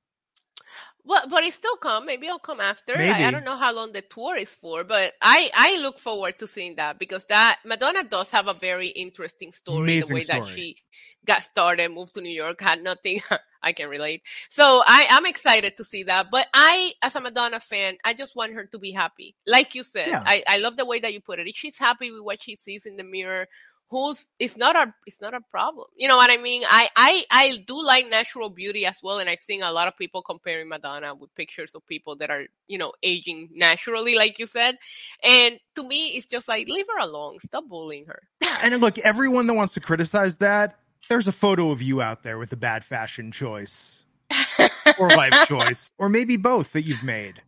Well, 1.05 1.23
but 1.29 1.45
it 1.45 1.53
still 1.53 1.77
come. 1.77 2.05
Maybe 2.05 2.29
I'll 2.29 2.41
come 2.41 2.61
after. 2.61 2.99
I, 2.99 3.27
I, 3.27 3.31
don't 3.31 3.45
know 3.45 3.57
how 3.57 3.73
long 3.73 3.93
the 3.93 4.03
tour 4.03 4.37
is 4.37 4.53
for, 4.53 4.83
but 4.83 5.13
I 5.23 5.51
I 5.55 5.81
look 5.81 6.01
forward 6.01 6.41
to 6.41 6.49
seeing 6.49 6.75
that 6.77 6.99
because 6.99 7.25
that 7.27 7.61
Madonna 7.65 8.03
does 8.03 8.33
have 8.33 8.49
a 8.49 8.55
very 8.55 8.89
interesting 8.89 9.53
story. 9.53 9.83
Amazing 9.83 10.09
the 10.09 10.15
way 10.15 10.21
story. 10.23 10.41
that 10.41 10.49
she 10.49 10.77
got 11.25 11.45
started, 11.45 11.93
moved 11.93 12.15
to 12.15 12.21
New 12.21 12.35
York, 12.35 12.61
had 12.61 12.83
nothing. 12.83 13.21
I 13.67 13.73
can 13.73 13.89
relate. 13.89 14.23
So 14.49 14.83
I 14.87 15.09
I'm 15.11 15.27
excited 15.27 15.77
to 15.79 15.85
see 15.85 16.05
that. 16.05 16.31
But 16.31 16.47
I, 16.55 16.93
as 17.03 17.17
a 17.17 17.21
Madonna 17.21 17.61
fan, 17.61 17.99
I 18.05 18.15
just 18.15 18.37
want 18.37 18.55
her 18.55 18.65
to 18.67 18.79
be 18.79 18.93
happy. 18.93 19.35
Like 19.47 19.75
you 19.75 19.83
said, 19.83 20.09
yeah. 20.09 20.23
I 20.25 20.45
I 20.47 20.59
love 20.59 20.77
the 20.77 20.87
way 20.87 21.01
that 21.01 21.13
you 21.13 21.21
put 21.21 21.41
it. 21.41 21.49
If 21.49 21.57
she's 21.57 21.79
happy 21.79 22.11
with 22.11 22.23
what 22.23 22.41
she 22.41 22.55
sees 22.55 22.87
in 22.87 22.97
the 22.97 23.05
mirror, 23.05 23.49
who's 23.91 24.31
it's 24.39 24.57
not 24.57 24.75
a 24.75 24.93
it's 25.07 25.21
not 25.21 25.33
a 25.33 25.41
problem 25.51 25.87
you 25.97 26.09
know 26.09 26.17
what 26.17 26.31
i 26.31 26.37
mean 26.39 26.63
i 26.69 26.89
i 26.97 27.25
i 27.31 27.65
do 27.67 27.85
like 27.87 28.09
natural 28.11 28.51
beauty 28.51 28.85
as 28.85 28.99
well 29.03 29.19
and 29.19 29.31
i've 29.31 29.41
seen 29.41 29.63
a 29.63 29.71
lot 29.71 29.87
of 29.87 29.97
people 29.97 30.23
comparing 30.23 30.69
madonna 30.69 31.15
with 31.15 31.33
pictures 31.37 31.75
of 31.75 31.87
people 31.87 32.17
that 32.17 32.31
are 32.31 32.47
you 32.67 32.79
know 32.79 32.93
aging 33.03 33.49
naturally 33.55 34.17
like 34.17 34.39
you 34.39 34.47
said 34.47 34.77
and 35.23 35.59
to 35.77 35.85
me 35.85 36.09
it's 36.09 36.27
just 36.27 36.49
like 36.49 36.69
leave 36.69 36.87
her 36.89 37.01
alone 37.01 37.39
stop 37.39 37.69
bullying 37.69 38.07
her 38.07 38.23
and 38.61 38.77
look 38.81 38.99
everyone 38.99 39.47
that 39.47 39.55
wants 39.55 39.75
to 39.75 39.81
criticize 39.81 40.37
that 40.39 40.77
there's 41.09 41.29
a 41.29 41.33
photo 41.33 41.71
of 41.71 41.83
you 41.83 42.01
out 42.01 42.23
there 42.23 42.39
with 42.39 42.53
a 42.53 42.57
bad 42.57 42.85
fashion 42.85 43.33
choice 43.33 44.05
or 44.99 45.09
life 45.11 45.47
choice 45.47 45.91
or 45.99 46.09
maybe 46.09 46.37
both 46.37 46.73
that 46.73 46.83
you've 46.83 47.03
made 47.03 47.41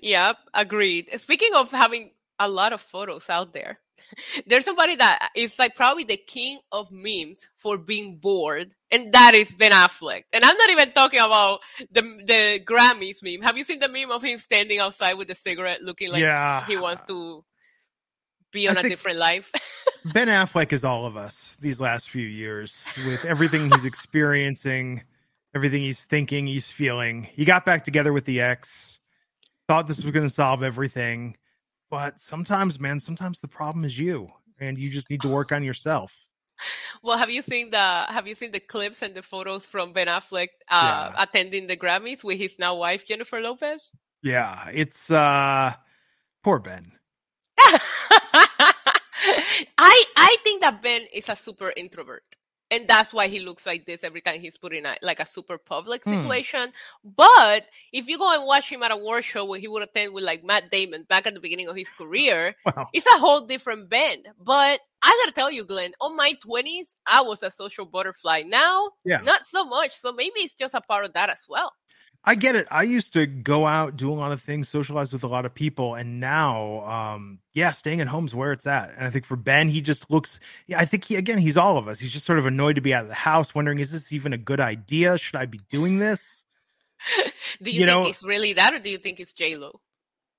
yep 0.00 0.36
agreed 0.54 1.08
speaking 1.18 1.50
of 1.54 1.70
having 1.70 2.10
a 2.38 2.48
lot 2.48 2.72
of 2.72 2.80
photos 2.80 3.28
out 3.28 3.52
there 3.52 3.78
there's 4.46 4.64
somebody 4.64 4.96
that 4.96 5.30
is 5.36 5.58
like 5.58 5.74
probably 5.74 6.04
the 6.04 6.16
king 6.16 6.58
of 6.72 6.90
memes 6.90 7.48
for 7.56 7.78
being 7.78 8.18
bored, 8.18 8.74
and 8.90 9.12
that 9.12 9.34
is 9.34 9.52
Ben 9.52 9.72
Affleck. 9.72 10.24
And 10.32 10.44
I'm 10.44 10.56
not 10.56 10.70
even 10.70 10.92
talking 10.92 11.20
about 11.20 11.60
the 11.90 12.02
the 12.02 12.60
Grammys 12.64 13.22
meme. 13.22 13.42
Have 13.42 13.56
you 13.56 13.64
seen 13.64 13.78
the 13.78 13.88
meme 13.88 14.10
of 14.10 14.22
him 14.22 14.38
standing 14.38 14.78
outside 14.78 15.14
with 15.14 15.30
a 15.30 15.34
cigarette, 15.34 15.82
looking 15.82 16.12
like 16.12 16.22
yeah. 16.22 16.64
he 16.66 16.76
wants 16.76 17.02
to 17.02 17.44
be 18.52 18.68
on 18.68 18.78
I 18.78 18.80
a 18.80 18.88
different 18.88 19.18
life? 19.18 19.52
ben 20.12 20.28
Affleck 20.28 20.72
is 20.72 20.84
all 20.84 21.06
of 21.06 21.16
us 21.16 21.56
these 21.60 21.80
last 21.80 22.10
few 22.10 22.26
years 22.26 22.86
with 23.06 23.24
everything 23.24 23.70
he's 23.70 23.84
experiencing, 23.84 25.02
everything 25.54 25.82
he's 25.82 26.04
thinking, 26.04 26.46
he's 26.46 26.70
feeling. 26.70 27.24
He 27.24 27.44
got 27.44 27.64
back 27.64 27.84
together 27.84 28.12
with 28.12 28.24
the 28.24 28.40
ex, 28.40 29.00
thought 29.68 29.86
this 29.86 30.02
was 30.02 30.12
going 30.12 30.26
to 30.26 30.34
solve 30.34 30.62
everything 30.62 31.36
but 31.90 32.20
sometimes, 32.20 32.78
man, 32.78 33.00
sometimes 33.00 33.40
the 33.40 33.48
problem 33.48 33.84
is 33.84 33.98
you, 33.98 34.28
and 34.60 34.78
you 34.78 34.90
just 34.90 35.10
need 35.10 35.22
to 35.22 35.28
work 35.28 35.52
on 35.52 35.62
yourself. 35.62 36.16
Well, 37.02 37.16
have 37.16 37.30
you 37.30 37.40
seen 37.40 37.70
the 37.70 37.78
have 37.78 38.26
you 38.26 38.34
seen 38.34 38.52
the 38.52 38.60
clips 38.60 39.00
and 39.00 39.14
the 39.14 39.22
photos 39.22 39.64
from 39.64 39.94
Ben 39.94 40.08
Affleck 40.08 40.48
uh, 40.68 41.08
yeah. 41.10 41.22
attending 41.22 41.66
the 41.66 41.74
Grammys 41.74 42.22
with 42.22 42.36
his 42.36 42.58
now 42.58 42.74
wife 42.74 43.06
Jennifer 43.06 43.40
Lopez? 43.40 43.88
Yeah, 44.22 44.68
it's 44.68 45.10
uh 45.10 45.72
poor 46.44 46.58
Ben. 46.58 46.92
I 49.78 50.04
I 50.16 50.36
think 50.44 50.62
that 50.62 50.82
Ben 50.82 51.02
is 51.12 51.28
a 51.28 51.36
super 51.36 51.72
introvert 51.76 52.24
and 52.70 52.86
that's 52.86 53.12
why 53.12 53.26
he 53.26 53.40
looks 53.40 53.66
like 53.66 53.84
this 53.84 54.04
every 54.04 54.20
time 54.20 54.40
he's 54.40 54.56
put 54.56 54.72
in 54.72 54.86
a, 54.86 54.94
like 55.02 55.18
a 55.18 55.26
super 55.26 55.58
public 55.58 56.04
hmm. 56.04 56.10
situation. 56.10 56.68
Mm. 56.68 56.72
But 57.16 57.66
if 57.92 58.08
you 58.08 58.16
go 58.16 58.32
and 58.32 58.46
watch 58.46 58.70
him 58.70 58.82
at 58.82 58.92
a 58.92 58.96
war 58.96 59.22
show 59.22 59.44
where 59.44 59.58
he 59.58 59.66
would 59.66 59.82
attend 59.82 60.12
with 60.14 60.24
like 60.24 60.44
Matt 60.44 60.70
Damon 60.70 61.04
back 61.08 61.26
at 61.26 61.34
the 61.34 61.40
beginning 61.40 61.68
of 61.68 61.76
his 61.76 61.88
career, 61.88 62.54
wow. 62.66 62.88
it's 62.92 63.06
a 63.06 63.18
whole 63.18 63.46
different 63.46 63.88
band. 63.88 64.28
But 64.38 64.80
I 65.02 65.22
gotta 65.24 65.34
tell 65.34 65.50
you, 65.50 65.64
Glenn, 65.64 65.92
on 66.00 66.16
my 66.16 66.34
twenties, 66.40 66.94
I 67.06 67.22
was 67.22 67.42
a 67.42 67.50
social 67.50 67.86
butterfly. 67.86 68.44
Now, 68.46 68.90
yeah. 69.04 69.20
not 69.20 69.42
so 69.42 69.64
much. 69.64 69.96
So 69.96 70.12
maybe 70.12 70.40
it's 70.40 70.54
just 70.54 70.74
a 70.74 70.80
part 70.80 71.04
of 71.04 71.14
that 71.14 71.30
as 71.30 71.46
well. 71.48 71.72
I 72.22 72.34
get 72.34 72.54
it. 72.54 72.66
I 72.70 72.82
used 72.82 73.14
to 73.14 73.26
go 73.26 73.66
out, 73.66 73.96
do 73.96 74.12
a 74.12 74.14
lot 74.14 74.32
of 74.32 74.42
things, 74.42 74.68
socialize 74.68 75.12
with 75.12 75.24
a 75.24 75.26
lot 75.26 75.46
of 75.46 75.54
people, 75.54 75.94
and 75.94 76.20
now, 76.20 76.84
um, 76.84 77.38
yeah, 77.54 77.70
staying 77.70 78.02
at 78.02 78.08
home 78.08 78.26
is 78.26 78.34
where 78.34 78.52
it's 78.52 78.66
at. 78.66 78.94
And 78.94 79.06
I 79.06 79.10
think 79.10 79.24
for 79.24 79.36
Ben, 79.36 79.68
he 79.70 79.80
just 79.80 80.10
looks. 80.10 80.38
Yeah, 80.66 80.78
I 80.78 80.84
think 80.84 81.04
he 81.04 81.16
again, 81.16 81.38
he's 81.38 81.56
all 81.56 81.78
of 81.78 81.88
us. 81.88 81.98
He's 81.98 82.12
just 82.12 82.26
sort 82.26 82.38
of 82.38 82.44
annoyed 82.44 82.74
to 82.74 82.82
be 82.82 82.92
out 82.92 83.02
of 83.02 83.08
the 83.08 83.14
house, 83.14 83.54
wondering, 83.54 83.78
is 83.78 83.90
this 83.90 84.12
even 84.12 84.34
a 84.34 84.38
good 84.38 84.60
idea? 84.60 85.16
Should 85.16 85.36
I 85.36 85.46
be 85.46 85.60
doing 85.70 85.98
this? 85.98 86.44
do 87.62 87.70
you, 87.70 87.80
you 87.80 87.86
think 87.86 87.86
know, 87.86 88.06
it's 88.06 88.22
really 88.22 88.52
that, 88.52 88.74
or 88.74 88.78
do 88.80 88.90
you 88.90 88.98
think 88.98 89.18
it's 89.18 89.32
J 89.32 89.56
Lo? 89.56 89.80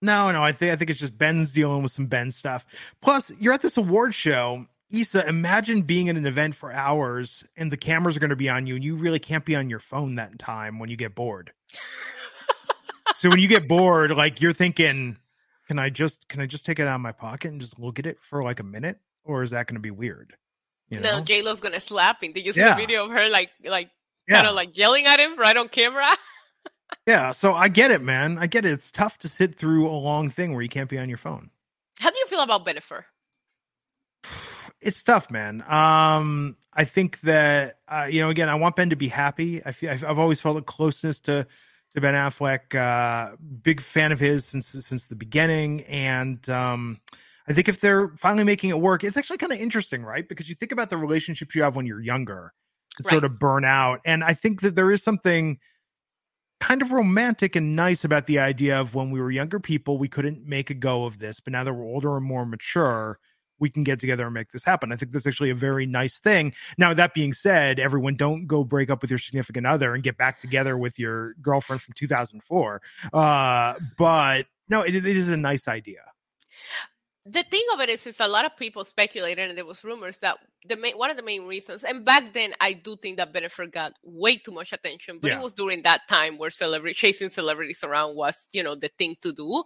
No, 0.04 0.32
no, 0.32 0.44
I 0.44 0.52
think 0.52 0.72
I 0.72 0.76
think 0.76 0.92
it's 0.92 1.00
just 1.00 1.18
Ben's 1.18 1.52
dealing 1.52 1.84
with 1.84 1.92
some 1.92 2.08
Ben 2.08 2.32
stuff. 2.32 2.66
Plus, 3.02 3.32
you're 3.40 3.54
at 3.54 3.62
this 3.62 3.78
award 3.78 4.14
show. 4.16 4.66
Issa, 4.92 5.28
imagine 5.28 5.84
being 5.84 6.08
in 6.08 6.18
an 6.18 6.26
event 6.26 6.56
for 6.56 6.72
hours 6.72 7.44
and 7.56 7.72
the 7.72 7.78
cameras 7.78 8.18
are 8.18 8.20
going 8.20 8.32
to 8.32 8.36
be 8.36 8.50
on 8.50 8.68
you, 8.68 8.76
and 8.76 8.84
you 8.84 8.96
really 8.96 9.20
can't 9.20 9.46
be 9.46 9.56
on 9.56 9.70
your 9.70 9.80
phone 9.80 10.16
that 10.16 10.38
time 10.38 10.80
when 10.80 10.90
you 10.90 10.98
get 10.98 11.16
bored 11.16 11.52
so 13.16 13.30
when 13.30 13.40
you 13.40 13.48
get 13.48 13.68
bored, 13.68 14.12
like 14.12 14.42
you're 14.42 14.54
thinking, 14.54 15.18
can 15.68 15.80
I 15.80 15.90
just 15.90 16.28
can 16.28 16.42
I 16.42 16.46
just 16.46 16.66
take 16.66 16.80
it 16.80 16.88
out 16.88 16.96
of 16.96 17.02
my 17.02 17.12
pocket 17.12 17.52
and 17.52 17.62
just 17.62 17.80
look 17.80 18.00
at 18.00 18.06
it 18.06 18.18
for 18.22 18.44
like 18.44 18.60
a 18.60 18.64
minute, 18.64 19.00
or 19.24 19.44
is 19.44 19.52
that 19.52 19.68
going 19.68 19.76
to 19.76 19.82
be 19.82 19.92
weird? 19.92 20.34
You 20.90 21.00
know? 21.00 21.20
No, 21.20 21.24
J 21.24 21.42
Lo's 21.42 21.60
gonna 21.60 21.80
slap 21.80 22.24
him. 22.24 22.34
Did 22.34 22.46
you 22.46 22.54
see 22.54 22.62
yeah. 22.62 22.76
the 22.76 22.82
video 22.82 23.06
of 23.06 23.12
her 23.12 23.30
like 23.30 23.52
like 23.64 23.90
yeah. 24.28 24.36
kind 24.36 24.48
of 24.48 24.56
like 24.56 24.78
yelling 24.78 25.06
at 25.06 25.20
him 25.20 25.38
right 25.38 25.56
on 25.56 25.70
camera? 25.70 26.08
yeah, 27.08 27.32
so 27.32 27.54
I 27.54 27.70
get 27.70 27.92
it, 27.92 28.02
man. 28.02 28.38
I 28.38 28.48
get 28.48 28.66
it. 28.66 28.72
It's 28.72 28.92
tough 28.92 29.18
to 29.20 29.30
sit 29.30 29.56
through 29.56 29.88
a 29.88 29.96
long 29.96 30.30
thing 30.30 30.54
where 30.54 30.62
you 30.62 30.70
can't 30.70 30.90
be 30.90 30.98
on 30.98 31.10
your 31.10 31.18
phone. 31.18 31.50
How 32.00 32.10
do 32.10 32.20
you 32.20 32.26
feel 32.28 32.42
about 32.42 32.66
Bennifer? 32.66 33.04
It's 34.82 35.04
tough, 35.04 35.30
man. 35.30 35.64
Um, 35.68 36.58
I 36.74 36.86
think 36.86 37.22
that 37.22 37.78
uh, 37.88 38.08
you 38.10 38.22
know, 38.22 38.30
again, 38.30 38.50
I 38.50 38.56
want 38.56 38.76
Ben 38.76 38.90
to 38.90 38.96
be 38.96 39.08
happy. 39.08 39.64
I 39.64 39.72
feel 39.72 39.92
I've 39.92 40.20
always 40.20 40.40
felt 40.40 40.58
a 40.58 40.62
closeness 40.62 41.20
to 41.22 41.46
to 41.94 42.02
Ben 42.02 42.16
Affleck. 42.16 42.74
Uh, 42.74 43.36
big 43.62 43.82
fan 43.82 44.12
of 44.12 44.20
his 44.20 44.46
since 44.46 44.68
since 44.68 45.06
the 45.06 45.16
beginning, 45.16 45.82
and 45.84 46.48
um, 46.50 47.00
I 47.48 47.54
think 47.54 47.70
if 47.70 47.80
they're 47.80 48.10
finally 48.18 48.44
making 48.44 48.72
it 48.72 48.80
work, 48.80 49.04
it's 49.04 49.18
actually 49.18 49.38
kind 49.38 49.52
of 49.52 49.60
interesting, 49.60 50.04
right? 50.04 50.28
Because 50.28 50.50
you 50.50 50.56
think 50.56 50.72
about 50.72 50.90
the 50.90 50.98
relationships 50.98 51.54
you 51.54 51.62
have 51.62 51.76
when 51.76 51.86
you're 51.86 52.02
younger, 52.02 52.54
right. 53.04 53.12
sort 53.12 53.24
of 53.24 53.38
burn 53.38 53.66
out, 53.66 54.02
and 54.04 54.24
I 54.24 54.34
think 54.34 54.62
that 54.62 54.76
there 54.76 54.92
is 54.92 55.04
something 55.04 55.60
kind 56.60 56.82
of 56.82 56.92
romantic 56.92 57.56
and 57.56 57.76
nice 57.76 58.04
about 58.04 58.28
the 58.28 58.40
idea 58.40 58.80
of 58.80 58.94
when 58.94 59.10
we 59.10 59.20
were 59.20 59.32
younger 59.32 59.60
people, 59.60 59.98
we 59.98 60.08
couldn't 60.08 60.46
make 60.46 60.70
a 60.70 60.76
go 60.76 61.06
of 61.06 61.18
this, 61.18 61.40
but 61.40 61.52
now 61.52 61.64
that 61.64 61.74
we're 61.74 61.84
older 61.84 62.16
and 62.16 62.26
more 62.26 62.46
mature 62.46 63.20
we 63.62 63.70
can 63.70 63.84
get 63.84 64.00
together 64.00 64.26
and 64.26 64.34
make 64.34 64.52
this 64.52 64.64
happen. 64.64 64.92
I 64.92 64.96
think 64.98 65.12
that's 65.12 65.28
actually 65.28 65.52
a 65.52 65.56
very 65.56 65.86
nice 65.86 66.20
thing. 66.20 66.54
Now, 66.78 66.94
that 66.94 67.14
being 67.14 67.32
said, 67.32 67.80
everyone 67.80 68.16
don't 68.16 68.48
go 68.48 68.64
break 68.64 68.90
up 68.90 69.02
with 69.02 69.12
your 69.12 69.20
significant 69.20 69.68
other 69.68 69.94
and 69.94 70.04
get 70.04 70.18
back 70.18 70.40
together 70.40 70.78
with 70.78 71.00
your 71.00 71.36
girlfriend 71.36 71.82
from 71.82 71.94
2004. 71.94 72.82
Uh, 73.14 73.76
but 73.98 74.48
no, 74.68 74.82
it, 74.82 74.96
it 74.96 75.06
is 75.06 75.30
a 75.30 75.38
nice 75.38 75.68
idea 75.68 76.00
the 77.26 77.44
thing 77.44 77.64
of 77.74 77.80
it 77.80 77.90
is, 77.90 78.08
is 78.08 78.20
a 78.20 78.28
lot 78.28 78.46
of 78.46 78.58
people 78.58 78.84
speculated, 78.84 79.50
and 79.50 79.58
there 79.58 79.66
was 79.66 79.84
rumors 79.84 80.20
that 80.20 80.38
the 80.68 80.76
main 80.76 80.98
one 80.98 81.12
of 81.12 81.18
the 81.18 81.24
main 81.24 81.46
reasons, 81.46 81.84
and 81.84 82.04
back 82.04 82.34
then 82.34 82.54
I 82.60 82.74
do 82.74 82.96
think 82.96 83.18
that 83.18 83.32
Bennifer 83.34 83.72
got 83.72 83.94
way 84.04 84.38
too 84.38 84.52
much 84.52 84.74
attention, 84.74 85.20
but 85.22 85.30
yeah. 85.30 85.40
it 85.40 85.44
was 85.44 85.54
during 85.54 85.84
that 85.84 86.08
time 86.08 86.38
where 86.38 86.50
celebrity 86.50 86.96
chasing 86.96 87.30
celebrities 87.30 87.84
around 87.84 88.16
was, 88.16 88.48
you 88.52 88.64
know, 88.64 88.76
the 88.76 88.90
thing 88.98 89.16
to 89.22 89.34
do. 89.34 89.64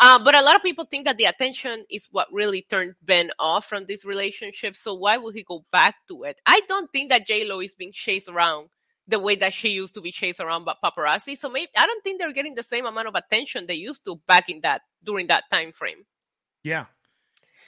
Uh, 0.00 0.22
but 0.24 0.34
a 0.34 0.42
lot 0.42 0.56
of 0.56 0.62
people 0.62 0.84
think 0.84 1.04
that 1.04 1.16
the 1.16 1.24
attention 1.24 1.84
is 1.90 2.08
what 2.10 2.28
really 2.32 2.66
turned 2.68 2.94
Ben 3.02 3.30
off 3.38 3.66
from 3.66 3.86
this 3.86 4.04
relationship. 4.04 4.74
So 4.74 4.94
why 4.94 5.16
would 5.16 5.34
he 5.34 5.44
go 5.44 5.64
back 5.70 5.96
to 6.08 6.24
it? 6.24 6.40
I 6.44 6.60
don't 6.68 6.92
think 6.92 7.10
that 7.10 7.26
J 7.26 7.46
Lo 7.48 7.60
is 7.60 7.74
being 7.74 7.92
chased 7.92 8.28
around 8.28 8.68
the 9.08 9.20
way 9.20 9.36
that 9.36 9.54
she 9.54 9.68
used 9.68 9.94
to 9.94 10.00
be 10.00 10.10
chased 10.10 10.40
around 10.40 10.64
by 10.64 10.74
paparazzi. 10.82 11.36
So 11.36 11.48
maybe 11.48 11.70
I 11.76 11.86
don't 11.86 12.02
think 12.02 12.20
they're 12.20 12.32
getting 12.32 12.56
the 12.56 12.64
same 12.64 12.86
amount 12.86 13.06
of 13.06 13.14
attention 13.14 13.66
they 13.66 13.74
used 13.74 14.04
to 14.06 14.20
back 14.26 14.48
in 14.48 14.62
that 14.62 14.82
during 15.04 15.28
that 15.28 15.44
time 15.52 15.70
frame. 15.70 16.04
Yeah, 16.64 16.86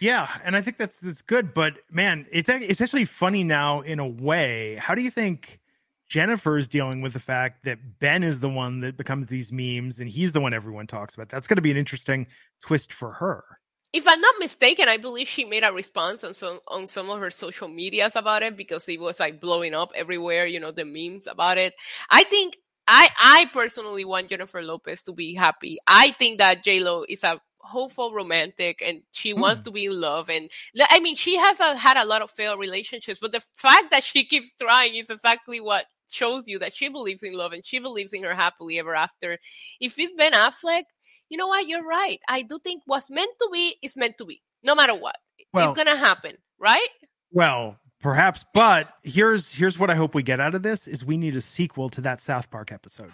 yeah, 0.00 0.28
and 0.44 0.56
I 0.56 0.62
think 0.62 0.78
that's 0.78 1.00
that's 1.00 1.22
good. 1.22 1.54
But 1.54 1.74
man, 1.90 2.26
it's 2.30 2.48
it's 2.48 2.80
actually 2.80 3.04
funny 3.04 3.44
now 3.44 3.80
in 3.80 3.98
a 3.98 4.06
way. 4.06 4.76
How 4.76 4.94
do 4.94 5.02
you 5.02 5.10
think 5.10 5.60
Jennifer 6.08 6.56
is 6.56 6.68
dealing 6.68 7.00
with 7.00 7.12
the 7.12 7.20
fact 7.20 7.64
that 7.64 7.98
Ben 7.98 8.22
is 8.22 8.40
the 8.40 8.48
one 8.48 8.80
that 8.80 8.96
becomes 8.96 9.26
these 9.26 9.52
memes, 9.52 10.00
and 10.00 10.08
he's 10.08 10.32
the 10.32 10.40
one 10.40 10.54
everyone 10.54 10.86
talks 10.86 11.14
about? 11.14 11.28
That's 11.28 11.46
going 11.46 11.56
to 11.56 11.62
be 11.62 11.70
an 11.70 11.76
interesting 11.76 12.26
twist 12.62 12.92
for 12.92 13.12
her. 13.12 13.44
If 13.92 14.06
I'm 14.06 14.20
not 14.20 14.34
mistaken, 14.38 14.88
I 14.88 14.98
believe 14.98 15.28
she 15.28 15.46
made 15.46 15.64
a 15.64 15.72
response 15.72 16.22
on 16.22 16.34
some 16.34 16.60
on 16.68 16.86
some 16.86 17.10
of 17.10 17.20
her 17.20 17.30
social 17.30 17.68
medias 17.68 18.16
about 18.16 18.42
it 18.42 18.56
because 18.56 18.88
it 18.88 19.00
was 19.00 19.18
like 19.18 19.40
blowing 19.40 19.74
up 19.74 19.92
everywhere. 19.94 20.46
You 20.46 20.60
know, 20.60 20.70
the 20.70 20.84
memes 20.84 21.26
about 21.26 21.58
it. 21.58 21.74
I 22.10 22.24
think 22.24 22.56
I 22.86 23.08
I 23.18 23.50
personally 23.52 24.04
want 24.04 24.28
Jennifer 24.28 24.62
Lopez 24.62 25.02
to 25.04 25.12
be 25.12 25.34
happy. 25.34 25.78
I 25.86 26.10
think 26.12 26.38
that 26.38 26.62
J 26.62 26.80
Lo 26.84 27.04
is 27.08 27.24
a 27.24 27.40
hopeful 27.60 28.12
romantic 28.12 28.82
and 28.84 29.02
she 29.12 29.34
mm. 29.34 29.40
wants 29.40 29.60
to 29.60 29.70
be 29.70 29.86
in 29.86 30.00
love 30.00 30.30
and 30.30 30.50
i 30.90 31.00
mean 31.00 31.16
she 31.16 31.36
has 31.36 31.58
a, 31.60 31.76
had 31.76 31.96
a 31.96 32.06
lot 32.06 32.22
of 32.22 32.30
failed 32.30 32.58
relationships 32.58 33.20
but 33.20 33.32
the 33.32 33.42
fact 33.56 33.90
that 33.90 34.04
she 34.04 34.24
keeps 34.24 34.52
trying 34.54 34.94
is 34.94 35.10
exactly 35.10 35.60
what 35.60 35.86
shows 36.10 36.44
you 36.46 36.58
that 36.58 36.74
she 36.74 36.88
believes 36.88 37.22
in 37.22 37.34
love 37.34 37.52
and 37.52 37.64
she 37.64 37.78
believes 37.78 38.12
in 38.12 38.24
her 38.24 38.34
happily 38.34 38.78
ever 38.78 38.94
after. 38.94 39.38
If 39.80 39.98
it's 39.98 40.12
ben 40.14 40.32
affleck 40.32 40.84
you 41.28 41.36
know 41.36 41.48
what? 41.48 41.68
You're 41.68 41.86
right. 41.86 42.18
I 42.26 42.40
do 42.40 42.58
think 42.58 42.82
what's 42.86 43.10
meant 43.10 43.30
to 43.38 43.50
be 43.52 43.76
is 43.82 43.94
meant 43.94 44.16
to 44.16 44.24
be 44.24 44.40
no 44.62 44.74
matter 44.74 44.94
what. 44.94 45.16
Well, 45.52 45.70
it's 45.70 45.76
gonna 45.76 45.98
happen 45.98 46.36
right? 46.58 46.88
Well 47.32 47.76
perhaps 48.00 48.44
but 48.54 48.88
here's 49.02 49.52
here's 49.52 49.76
what 49.76 49.90
i 49.90 49.94
hope 49.94 50.14
we 50.14 50.22
get 50.22 50.38
out 50.38 50.54
of 50.54 50.62
this 50.62 50.86
is 50.86 51.04
we 51.04 51.16
need 51.16 51.34
a 51.34 51.40
sequel 51.40 51.88
to 51.90 52.00
that 52.00 52.22
south 52.22 52.48
park 52.48 52.70
episode 52.70 53.10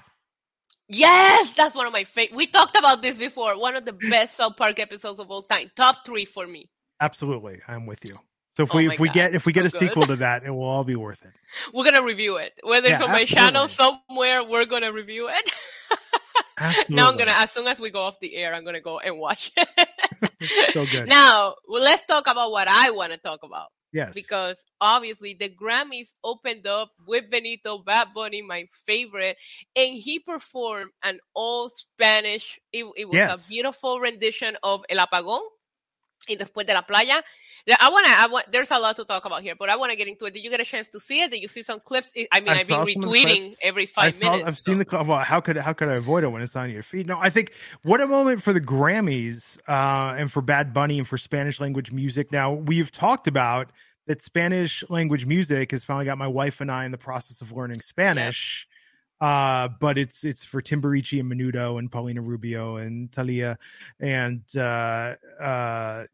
Yes, 0.88 1.52
that's 1.52 1.74
one 1.74 1.86
of 1.86 1.92
my 1.92 2.04
favorite. 2.04 2.36
We 2.36 2.46
talked 2.46 2.76
about 2.76 3.00
this 3.00 3.16
before. 3.16 3.58
One 3.58 3.76
of 3.76 3.84
the 3.84 3.92
best 3.92 4.36
South 4.36 4.56
Park 4.56 4.78
episodes 4.78 5.18
of 5.18 5.30
all 5.30 5.42
time. 5.42 5.70
Top 5.74 6.04
three 6.04 6.24
for 6.24 6.46
me. 6.46 6.68
Absolutely, 7.00 7.60
I'm 7.66 7.86
with 7.86 8.04
you. 8.04 8.16
So 8.56 8.62
if 8.62 8.74
oh 8.74 8.78
we 8.78 8.88
if 8.88 9.00
we 9.00 9.08
get 9.08 9.34
if 9.34 9.46
we 9.46 9.52
get 9.52 9.66
a 9.66 9.70
sequel 9.70 10.06
to 10.06 10.16
that, 10.16 10.44
it 10.44 10.50
will 10.50 10.62
all 10.62 10.84
be 10.84 10.94
worth 10.94 11.24
it. 11.24 11.32
We're 11.74 11.84
gonna 11.84 12.04
review 12.04 12.36
it. 12.36 12.52
Whether 12.62 12.88
it's 12.88 13.00
yeah, 13.00 13.06
on 13.06 13.12
my 13.12 13.24
channel 13.24 13.66
somewhere, 13.66 14.44
we're 14.44 14.66
gonna 14.66 14.92
review 14.92 15.28
it. 15.28 15.50
now 16.88 17.10
I'm 17.10 17.16
gonna 17.16 17.32
as 17.34 17.50
soon 17.50 17.66
as 17.66 17.80
we 17.80 17.90
go 17.90 18.02
off 18.02 18.20
the 18.20 18.36
air, 18.36 18.54
I'm 18.54 18.64
gonna 18.64 18.80
go 18.80 19.00
and 19.00 19.18
watch 19.18 19.50
it. 19.56 20.70
so 20.72 20.86
good. 20.86 21.08
Now 21.08 21.56
well, 21.66 21.82
let's 21.82 22.06
talk 22.06 22.28
about 22.28 22.52
what 22.52 22.68
I 22.68 22.90
want 22.90 23.12
to 23.12 23.18
talk 23.18 23.40
about. 23.42 23.68
Yes. 23.94 24.12
Because 24.12 24.66
obviously 24.80 25.34
the 25.38 25.48
Grammys 25.48 26.14
opened 26.24 26.66
up 26.66 26.90
with 27.06 27.30
Benito 27.30 27.78
Bad 27.78 28.08
Bunny, 28.12 28.42
my 28.42 28.66
favorite, 28.86 29.36
and 29.76 29.94
he 29.94 30.18
performed 30.18 30.90
an 31.04 31.20
all 31.32 31.68
Spanish. 31.68 32.58
It, 32.72 32.86
it 32.96 33.04
was 33.04 33.14
yes. 33.14 33.46
a 33.46 33.48
beautiful 33.48 34.00
rendition 34.00 34.56
of 34.64 34.84
El 34.90 34.98
Apagón 34.98 35.42
y 36.28 36.36
después 36.36 36.66
de 36.66 36.74
la 36.74 36.82
playa. 36.82 37.22
I 37.66 37.88
want 37.88 38.06
to. 38.06 38.12
I 38.12 38.26
want. 38.26 38.52
There's 38.52 38.70
a 38.70 38.78
lot 38.78 38.96
to 38.96 39.04
talk 39.04 39.24
about 39.24 39.42
here, 39.42 39.54
but 39.54 39.70
I 39.70 39.76
want 39.76 39.90
to 39.90 39.96
get 39.96 40.06
into 40.06 40.26
it. 40.26 40.34
Did 40.34 40.44
you 40.44 40.50
get 40.50 40.60
a 40.60 40.64
chance 40.64 40.88
to 40.88 41.00
see 41.00 41.22
it? 41.22 41.30
Did 41.30 41.40
you 41.40 41.48
see 41.48 41.62
some 41.62 41.80
clips? 41.80 42.12
I 42.30 42.40
mean, 42.40 42.50
I 42.50 42.56
have 42.56 42.66
been 42.66 42.80
retweeting 42.80 43.54
every 43.62 43.86
five 43.86 44.12
saw, 44.12 44.32
minutes. 44.32 44.48
I've 44.48 44.58
so. 44.58 44.70
seen 44.70 44.78
the 44.78 44.84
clip. 44.84 45.06
Well, 45.06 45.20
how 45.20 45.40
could 45.40 45.56
how 45.56 45.72
could 45.72 45.88
I 45.88 45.94
avoid 45.94 46.24
it 46.24 46.28
when 46.28 46.42
it's 46.42 46.56
on 46.56 46.70
your 46.70 46.82
feed? 46.82 47.06
No, 47.06 47.18
I 47.18 47.30
think 47.30 47.52
what 47.82 48.02
a 48.02 48.06
moment 48.06 48.42
for 48.42 48.52
the 48.52 48.60
Grammys 48.60 49.58
uh, 49.66 50.14
and 50.18 50.30
for 50.30 50.42
Bad 50.42 50.74
Bunny 50.74 50.98
and 50.98 51.08
for 51.08 51.16
Spanish 51.16 51.58
language 51.58 51.90
music. 51.90 52.30
Now 52.30 52.52
we've 52.52 52.90
talked 52.90 53.28
about 53.28 53.70
that 54.06 54.22
Spanish 54.22 54.84
language 54.90 55.24
music 55.24 55.70
has 55.70 55.84
finally 55.84 56.04
got 56.04 56.18
my 56.18 56.26
wife 56.26 56.60
and 56.60 56.70
I 56.70 56.84
in 56.84 56.90
the 56.90 56.98
process 56.98 57.40
of 57.40 57.50
learning 57.52 57.80
Spanish. 57.80 58.68
Uh, 59.20 59.68
but 59.80 59.96
it's 59.96 60.24
it's 60.24 60.44
for 60.44 60.60
Timbiriche 60.60 61.18
and 61.20 61.30
Menudo 61.30 61.78
and 61.78 61.90
Paulina 61.90 62.20
Rubio 62.20 62.76
and 62.76 63.10
Thalía, 63.10 63.56
and 64.00 64.42
uh, 64.56 65.14
uh, 65.40 66.04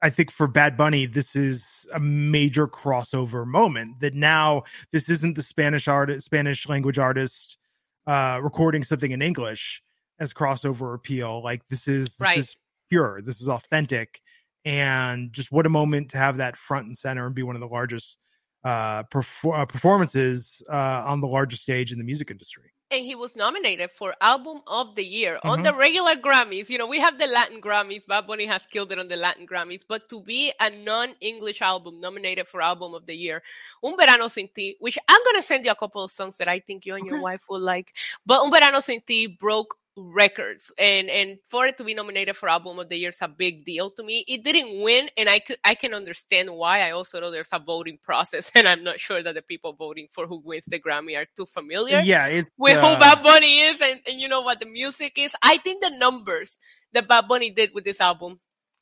I 0.00 0.10
think 0.10 0.30
for 0.30 0.46
Bad 0.46 0.76
Bunny, 0.76 1.06
this 1.06 1.34
is 1.34 1.86
a 1.92 1.98
major 1.98 2.68
crossover 2.68 3.44
moment. 3.46 4.00
That 4.00 4.14
now 4.14 4.62
this 4.92 5.08
isn't 5.08 5.34
the 5.34 5.42
Spanish 5.42 5.88
artist, 5.88 6.24
Spanish 6.24 6.68
language 6.68 6.98
artist 6.98 7.58
uh, 8.06 8.40
recording 8.42 8.84
something 8.84 9.10
in 9.10 9.22
English 9.22 9.82
as 10.20 10.32
crossover 10.32 10.94
appeal. 10.94 11.42
Like 11.42 11.66
this 11.68 11.88
is 11.88 12.14
this 12.14 12.20
right. 12.20 12.38
is 12.38 12.56
pure. 12.88 13.20
This 13.22 13.40
is 13.40 13.48
authentic, 13.48 14.20
and 14.64 15.32
just 15.32 15.50
what 15.50 15.66
a 15.66 15.70
moment 15.70 16.10
to 16.10 16.18
have 16.18 16.36
that 16.36 16.56
front 16.56 16.86
and 16.86 16.96
center 16.96 17.26
and 17.26 17.34
be 17.34 17.42
one 17.42 17.56
of 17.56 17.60
the 17.60 17.68
largest 17.68 18.16
uh, 18.66 19.04
perfor- 19.04 19.60
uh, 19.60 19.64
performances 19.64 20.60
uh, 20.68 21.04
on 21.06 21.20
the 21.20 21.28
largest 21.28 21.62
stage 21.62 21.92
in 21.92 21.98
the 21.98 22.04
music 22.04 22.30
industry 22.32 22.72
and 22.90 23.04
he 23.04 23.14
was 23.14 23.36
nominated 23.36 23.90
for 23.90 24.12
album 24.20 24.60
of 24.66 24.94
the 24.94 25.04
year 25.04 25.36
mm-hmm. 25.36 25.50
on 25.50 25.62
the 25.62 25.72
regular 25.74 26.16
grammys 26.16 26.68
you 26.68 26.78
know 26.78 26.86
we 26.86 26.98
have 27.00 27.16
the 27.18 27.26
latin 27.26 27.60
grammys 27.60 28.06
bad 28.06 28.26
bunny 28.26 28.46
has 28.46 28.66
killed 28.66 28.90
it 28.90 28.98
on 28.98 29.06
the 29.06 29.16
latin 29.16 29.46
grammys 29.46 29.82
but 29.88 30.08
to 30.08 30.20
be 30.20 30.52
a 30.60 30.70
non-english 30.78 31.62
album 31.62 32.00
nominated 32.00 32.48
for 32.48 32.60
album 32.60 32.92
of 32.94 33.06
the 33.06 33.14
year 33.14 33.40
un 33.84 33.96
verano 33.96 34.26
sin 34.26 34.48
ti 34.52 34.76
which 34.80 34.98
i'm 35.08 35.24
going 35.24 35.36
to 35.36 35.42
send 35.42 35.64
you 35.64 35.70
a 35.70 35.76
couple 35.76 36.02
of 36.02 36.10
songs 36.10 36.36
that 36.38 36.48
i 36.48 36.58
think 36.58 36.86
you 36.86 36.94
and 36.94 37.02
okay. 37.02 37.10
your 37.10 37.22
wife 37.22 37.46
will 37.48 37.60
like 37.60 37.94
but 38.24 38.40
un 38.40 38.50
verano 38.50 38.80
sin 38.80 39.00
ti 39.06 39.28
broke 39.28 39.76
records 39.96 40.70
and 40.78 41.08
and 41.08 41.38
for 41.48 41.66
it 41.66 41.78
to 41.78 41.84
be 41.84 41.94
nominated 41.94 42.36
for 42.36 42.50
album 42.50 42.78
of 42.78 42.88
the 42.88 42.98
year 42.98 43.08
is 43.08 43.18
a 43.22 43.28
big 43.28 43.64
deal 43.64 43.90
to 43.90 44.02
me 44.02 44.22
it 44.28 44.44
didn't 44.44 44.80
win 44.82 45.08
and 45.16 45.26
i 45.26 45.38
could 45.38 45.56
i 45.64 45.74
can 45.74 45.94
understand 45.94 46.50
why 46.50 46.86
i 46.86 46.90
also 46.90 47.18
know 47.18 47.30
there's 47.30 47.48
a 47.52 47.58
voting 47.58 47.98
process 48.02 48.50
and 48.54 48.68
i'm 48.68 48.84
not 48.84 49.00
sure 49.00 49.22
that 49.22 49.34
the 49.34 49.40
people 49.40 49.72
voting 49.72 50.06
for 50.10 50.26
who 50.26 50.42
wins 50.44 50.66
the 50.66 50.78
grammy 50.78 51.16
are 51.16 51.26
too 51.34 51.46
familiar 51.46 52.00
yeah 52.00 52.42
with 52.58 52.76
uh... 52.76 52.94
who 52.94 53.00
bad 53.00 53.22
bunny 53.22 53.60
is 53.60 53.80
and, 53.80 54.00
and 54.06 54.20
you 54.20 54.28
know 54.28 54.42
what 54.42 54.60
the 54.60 54.66
music 54.66 55.14
is 55.16 55.32
i 55.42 55.56
think 55.56 55.82
the 55.82 55.96
numbers 55.96 56.58
that 56.92 57.08
bad 57.08 57.26
bunny 57.26 57.50
did 57.50 57.70
with 57.74 57.84
this 57.84 58.00
album 58.00 58.38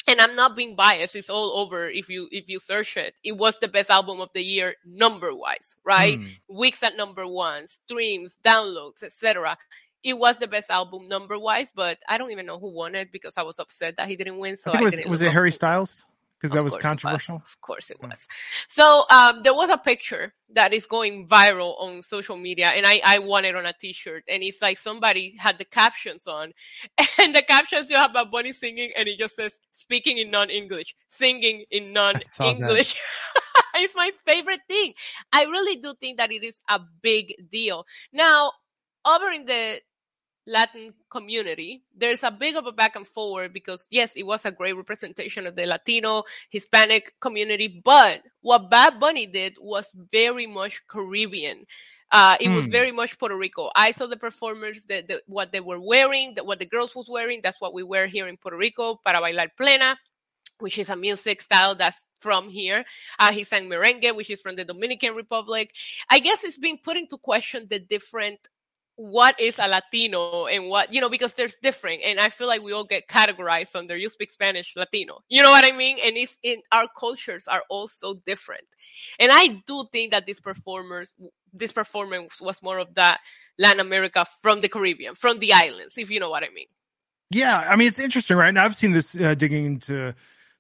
and 0.07 0.21
I'm 0.21 0.37
not 0.37 0.55
being 0.55 0.77
biased. 0.77 1.17
It's 1.17 1.31
all 1.31 1.59
over. 1.61 1.89
If 1.89 2.11
you 2.11 2.29
if 2.31 2.51
you 2.51 2.61
search 2.61 2.99
it, 2.99 3.15
it 3.25 3.39
was 3.39 3.59
the 3.59 3.69
best 3.69 3.89
album 3.89 4.21
of 4.21 4.29
the 4.35 4.43
year 4.43 4.75
number 4.85 5.35
wise, 5.35 5.77
right? 5.83 6.19
Hmm. 6.19 6.27
Weeks 6.47 6.83
at 6.83 6.95
number 6.95 7.27
one, 7.27 7.67
streams, 7.67 8.37
downloads, 8.45 9.03
etc 9.03 9.57
it 10.05 10.19
was 10.19 10.39
the 10.39 10.47
best 10.47 10.71
album 10.71 11.09
number 11.09 11.39
wise, 11.39 11.73
but 11.75 11.99
I 12.09 12.19
don't 12.19 12.31
even 12.31 12.47
know 12.47 12.59
who 12.59 12.69
won 12.69 12.95
it 12.95 13.11
because 13.11 13.35
I 13.37 13.43
was 13.43 13.59
upset 13.59 13.97
that 13.97 14.07
he 14.07 14.17
didn't 14.17 14.39
win. 14.39 14.57
So 14.57 14.71
I 14.73 14.79
I 14.79 14.83
was 14.83 14.99
was 15.09 15.21
it 15.23 15.33
Harry 15.33 15.51
Styles? 15.51 16.05
Because 16.39 16.57
that 16.57 16.63
was 16.63 16.77
controversial. 16.77 17.37
Was. 17.37 17.55
Of 17.55 17.61
course 17.63 17.91
it 17.91 18.03
was. 18.03 18.29
So 18.69 19.05
um, 19.11 19.43
there 19.45 19.55
was 19.55 19.71
a 19.71 19.79
picture 19.79 20.35
that 20.51 20.75
is 20.75 20.85
going 20.85 21.27
viral 21.27 21.75
on 21.81 22.03
social 22.03 22.37
media, 22.37 22.67
and 22.67 22.85
I 22.87 23.01
I 23.03 23.19
won 23.21 23.47
it 23.47 23.57
on 23.57 23.65
a 23.65 23.73
T-shirt, 23.73 24.25
and 24.29 24.43
it's 24.43 24.61
like 24.61 24.77
somebody 24.77 25.37
had 25.39 25.57
the 25.57 25.65
captions 25.65 26.27
on, 26.27 26.53
and 27.19 27.35
the 27.35 27.41
captions 27.41 27.89
you 27.89 27.97
have 27.97 28.15
a 28.15 28.27
bunny 28.27 28.53
singing, 28.53 28.91
and 28.95 29.09
it 29.09 29.19
just 29.19 29.37
says 29.37 29.59
speaking 29.73 30.19
in 30.19 30.31
non-English, 30.31 30.95
singing 31.09 31.65
in 31.71 31.95
non-English. 31.95 33.01
it's 33.77 33.97
my 33.97 34.11
favorite 34.27 34.61
thing. 34.69 34.93
I 35.33 35.45
really 35.45 35.77
do 35.77 35.95
think 35.99 36.19
that 36.19 36.31
it 36.31 36.45
is 36.45 36.61
a 36.69 36.79
big 37.01 37.33
deal. 37.51 37.87
Now, 38.13 38.53
over 39.07 39.31
in 39.31 39.47
the 39.47 39.81
Latin 40.47 40.95
community, 41.11 41.83
there's 41.97 42.23
a 42.23 42.31
big 42.31 42.57
of 42.57 42.67
a 42.67 42.73
back 42.73 42.97
and 42.97 43.07
forward 43.07 43.53
because 43.53 43.87
yes, 43.91 44.15
it 44.17 44.25
was 44.25 44.45
a 44.45 44.53
great 44.53 44.77
representation 44.77 45.47
of 45.47 45.57
the 45.57 45.67
Latino, 45.67 46.25
Hispanic 46.51 47.15
community, 47.21 47.81
but 47.83 48.23
what 48.43 48.71
Bad 48.71 49.01
Bunny 49.01 49.27
did 49.27 49.57
was 49.61 49.93
very 50.11 50.47
much 50.47 50.83
Caribbean. 50.87 51.67
Uh, 52.11 52.37
it 52.41 52.49
was 52.49 52.67
hmm. 52.67 52.71
very 52.71 52.93
much 52.93 53.19
Puerto 53.19 53.37
Rico. 53.37 53.71
I 53.75 53.91
saw 53.91 54.07
the 54.07 54.17
performers, 54.17 54.85
the, 54.85 55.03
the, 55.03 55.23
what 55.27 55.51
they 55.51 55.61
were 55.61 55.81
wearing, 55.81 56.37
what 56.43 56.61
the 56.61 56.67
girls 56.67 56.95
was 56.95 57.09
wearing. 57.09 57.41
That's 57.43 57.61
what 57.61 57.75
we 57.75 57.83
wear 57.83 58.07
here 58.07 58.29
in 58.29 58.37
Puerto 58.37 58.57
Rico, 58.57 59.01
para 59.05 59.21
bailar 59.21 59.49
plena 59.57 59.97
which 60.59 60.79
is 60.79 60.89
a 60.89 60.97
music 60.97 61.43
style 61.43 61.75
that's 61.75 62.05
from 62.21 62.49
here. 62.49 62.85
Uh, 63.19 63.33
he 63.33 63.45
sang 63.45 63.69
merengue, 63.69 64.15
which 64.15 64.31
is 64.31 64.41
from 64.41 64.57
the 64.57 64.65
Dominican 64.65 65.15
Republic. 65.15 65.75
I 66.09 66.21
guess 66.21 66.45
it's 66.45 66.59
being 66.59 66.79
put 66.83 66.97
into 66.97 67.19
question 67.19 67.67
the 67.69 67.79
different 67.79 68.39
what 68.97 69.41
is 69.41 69.59
a 69.59 69.67
Latino 69.67 70.47
and 70.47 70.69
what, 70.69 70.93
you 70.93 71.01
know, 71.01 71.09
because 71.09 71.35
there's 71.35 71.57
different. 71.57 72.03
And 72.05 72.21
I 72.21 72.29
feel 72.29 72.47
like 72.47 72.63
we 72.63 72.73
all 72.73 72.85
get 72.85 73.09
categorized 73.09 73.75
under 73.75 73.97
you 73.97 74.09
speak 74.09 74.31
Spanish, 74.31 74.75
Latino. 74.77 75.21
You 75.29 75.43
know 75.43 75.51
what 75.51 75.65
I 75.65 75.77
mean? 75.77 75.99
And 76.05 76.17
it's 76.17 76.39
in 76.43 76.59
our 76.71 76.87
cultures 76.99 77.49
are 77.49 77.63
also 77.69 78.15
different. 78.15 78.65
And 79.19 79.33
I 79.33 79.63
do 79.67 79.87
think 79.91 80.13
that 80.13 80.27
these 80.27 80.41
performers, 80.41 81.15
this 81.53 81.73
performance 81.73 82.41
was 82.41 82.63
more 82.63 82.79
of 82.79 82.95
that 82.95 83.21
Latin 83.59 83.81
America 83.81 84.25
from 84.43 84.61
the 84.61 84.69
Caribbean, 84.69 85.15
from 85.17 85.41
the 85.41 85.53
islands, 85.53 85.99
if 85.99 86.11
you 86.11 86.21
know 86.21 86.31
what 86.31 86.45
I 86.45 86.51
mean. 86.55 86.67
Yeah. 87.31 87.57
I 87.57 87.75
mean, 87.75 87.89
it's 87.89 87.99
interesting, 87.99 88.37
right? 88.37 88.55
Now 88.55 88.65
I've 88.65 88.77
seen 88.77 88.93
this 88.93 89.17
uh, 89.17 89.35
digging 89.35 89.65
into 89.65 90.15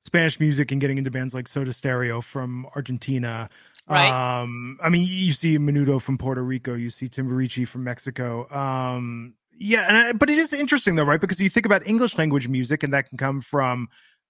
Spanish 0.04 0.40
music 0.40 0.72
and 0.72 0.80
getting 0.80 0.98
into 0.98 1.10
bands 1.10 1.34
like 1.34 1.46
Soda 1.46 1.72
Stereo 1.72 2.20
from 2.20 2.66
Argentina. 2.74 3.48
Right. 3.88 4.40
Um, 4.40 4.78
I 4.82 4.88
mean, 4.88 5.06
you 5.06 5.32
see 5.34 5.58
Menudo 5.58 6.00
from 6.00 6.16
Puerto 6.16 6.42
Rico, 6.42 6.74
you 6.74 6.88
see 6.88 7.08
Timbiriche 7.08 7.68
from 7.68 7.84
Mexico. 7.84 8.48
Um, 8.50 9.34
yeah, 9.58 10.08
I, 10.08 10.12
but 10.12 10.30
it 10.30 10.38
is 10.38 10.52
interesting 10.54 10.96
though, 10.96 11.04
right? 11.04 11.20
Because 11.20 11.38
you 11.40 11.50
think 11.50 11.66
about 11.66 11.86
English 11.86 12.16
language 12.16 12.48
music, 12.48 12.82
and 12.82 12.92
that 12.94 13.08
can 13.08 13.18
come 13.18 13.42
from 13.42 13.88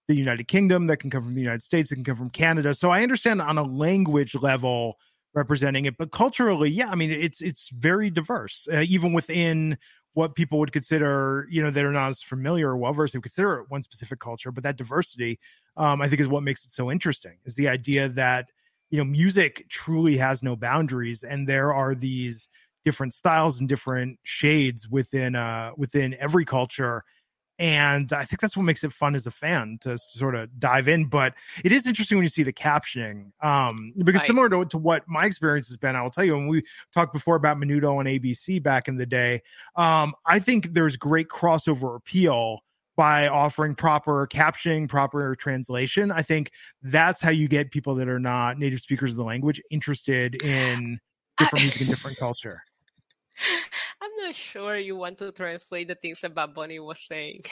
the 0.08 0.16
United 0.16 0.48
Kingdom, 0.48 0.88
that 0.88 0.98
can 0.98 1.08
come 1.08 1.22
from 1.22 1.34
the 1.34 1.40
United 1.40 1.62
States, 1.62 1.92
it 1.92 1.94
can 1.94 2.04
come 2.04 2.16
from 2.16 2.30
Canada. 2.30 2.74
So 2.74 2.90
I 2.90 3.02
understand 3.02 3.40
on 3.40 3.56
a 3.56 3.62
language 3.62 4.34
level 4.34 4.98
representing 5.34 5.84
it, 5.84 5.96
but 5.98 6.10
culturally, 6.10 6.68
yeah, 6.70 6.88
I 6.90 6.96
mean, 6.96 7.10
it's 7.12 7.40
it's 7.40 7.68
very 7.68 8.10
diverse, 8.10 8.66
uh, 8.72 8.80
even 8.80 9.12
within 9.12 9.78
what 10.14 10.34
people 10.34 10.58
would 10.60 10.72
consider, 10.72 11.46
you 11.50 11.62
know, 11.62 11.70
that 11.70 11.84
are 11.84 11.92
not 11.92 12.08
as 12.08 12.22
familiar 12.22 12.70
or 12.70 12.76
well 12.76 12.92
versed, 12.92 13.14
would 13.14 13.22
consider 13.22 13.60
it 13.60 13.66
one 13.68 13.82
specific 13.82 14.18
culture. 14.18 14.50
But 14.52 14.64
that 14.64 14.76
diversity, 14.76 15.38
um, 15.76 16.02
I 16.02 16.08
think, 16.08 16.20
is 16.20 16.28
what 16.28 16.42
makes 16.42 16.64
it 16.64 16.72
so 16.72 16.90
interesting. 16.90 17.38
Is 17.44 17.54
the 17.54 17.68
idea 17.68 18.08
that 18.10 18.46
you 18.94 18.98
know 19.00 19.04
music 19.04 19.66
truly 19.68 20.16
has 20.16 20.40
no 20.40 20.54
boundaries 20.54 21.24
and 21.24 21.48
there 21.48 21.74
are 21.74 21.96
these 21.96 22.46
different 22.84 23.12
styles 23.12 23.58
and 23.58 23.68
different 23.68 24.20
shades 24.22 24.88
within 24.88 25.34
uh 25.34 25.72
within 25.76 26.14
every 26.20 26.44
culture 26.44 27.02
and 27.58 28.12
i 28.12 28.24
think 28.24 28.40
that's 28.40 28.56
what 28.56 28.62
makes 28.62 28.84
it 28.84 28.92
fun 28.92 29.16
as 29.16 29.26
a 29.26 29.32
fan 29.32 29.78
to 29.80 29.98
sort 29.98 30.36
of 30.36 30.48
dive 30.60 30.86
in 30.86 31.06
but 31.06 31.34
it 31.64 31.72
is 31.72 31.88
interesting 31.88 32.18
when 32.18 32.22
you 32.22 32.28
see 32.28 32.44
the 32.44 32.52
captioning 32.52 33.32
um 33.42 33.92
because 34.04 34.20
right. 34.20 34.26
similar 34.28 34.48
to, 34.48 34.64
to 34.64 34.78
what 34.78 35.02
my 35.08 35.24
experience 35.24 35.66
has 35.66 35.76
been 35.76 35.96
i 35.96 36.02
will 36.02 36.10
tell 36.10 36.24
you 36.24 36.34
when 36.36 36.46
we 36.46 36.62
talked 36.92 37.12
before 37.12 37.34
about 37.34 37.56
menudo 37.56 37.98
on 37.98 38.04
abc 38.04 38.62
back 38.62 38.86
in 38.86 38.96
the 38.96 39.06
day 39.06 39.42
um 39.74 40.14
i 40.24 40.38
think 40.38 40.72
there's 40.72 40.96
great 40.96 41.26
crossover 41.28 41.96
appeal 41.96 42.60
by 42.96 43.28
offering 43.28 43.74
proper 43.74 44.26
captioning, 44.26 44.88
proper 44.88 45.34
translation. 45.36 46.10
I 46.12 46.22
think 46.22 46.50
that's 46.82 47.20
how 47.20 47.30
you 47.30 47.48
get 47.48 47.70
people 47.70 47.94
that 47.96 48.08
are 48.08 48.20
not 48.20 48.58
native 48.58 48.80
speakers 48.80 49.10
of 49.10 49.16
the 49.16 49.24
language 49.24 49.60
interested 49.70 50.44
in 50.44 50.98
different 51.38 51.64
music 51.64 51.80
and 51.82 51.90
different 51.90 52.18
culture. 52.18 52.62
I'm 54.00 54.10
not 54.18 54.34
sure 54.34 54.76
you 54.76 54.96
want 54.96 55.18
to 55.18 55.32
translate 55.32 55.88
the 55.88 55.94
things 55.94 56.20
that 56.20 56.34
Bad 56.34 56.54
Bunny 56.54 56.78
was 56.78 57.00
saying. 57.00 57.42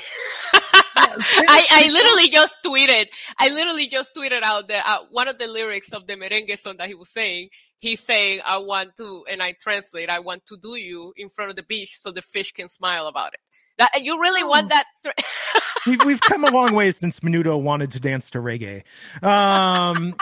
I, 0.94 1.66
I 1.70 1.90
literally 1.90 2.28
just 2.28 2.56
tweeted. 2.64 3.08
I 3.38 3.48
literally 3.48 3.86
just 3.86 4.14
tweeted 4.14 4.42
out 4.42 4.68
the 4.68 4.88
uh, 4.88 4.98
one 5.10 5.28
of 5.28 5.38
the 5.38 5.46
lyrics 5.46 5.92
of 5.92 6.06
the 6.06 6.14
merengue 6.14 6.56
song 6.58 6.76
that 6.78 6.88
he 6.88 6.94
was 6.94 7.08
saying. 7.08 7.48
He's 7.78 8.00
saying, 8.00 8.40
"I 8.46 8.58
want 8.58 8.96
to," 8.98 9.24
and 9.30 9.42
I 9.42 9.54
translate, 9.60 10.10
"I 10.10 10.20
want 10.20 10.46
to 10.46 10.56
do 10.56 10.76
you 10.76 11.12
in 11.16 11.28
front 11.28 11.50
of 11.50 11.56
the 11.56 11.62
beach 11.62 11.96
so 11.98 12.12
the 12.12 12.22
fish 12.22 12.52
can 12.52 12.68
smile 12.68 13.06
about 13.06 13.34
it." 13.34 13.40
That 13.78 13.90
you 14.02 14.20
really 14.20 14.44
want 14.44 14.66
oh. 14.66 14.68
that? 14.68 14.84
Th- 15.02 15.14
we've 15.86 16.04
we've 16.04 16.20
come 16.20 16.44
a 16.44 16.50
long 16.50 16.74
way 16.74 16.90
since 16.92 17.20
Menudo 17.20 17.60
wanted 17.60 17.90
to 17.92 18.00
dance 18.00 18.30
to 18.30 18.38
reggae. 18.38 18.82
Um, 19.22 20.16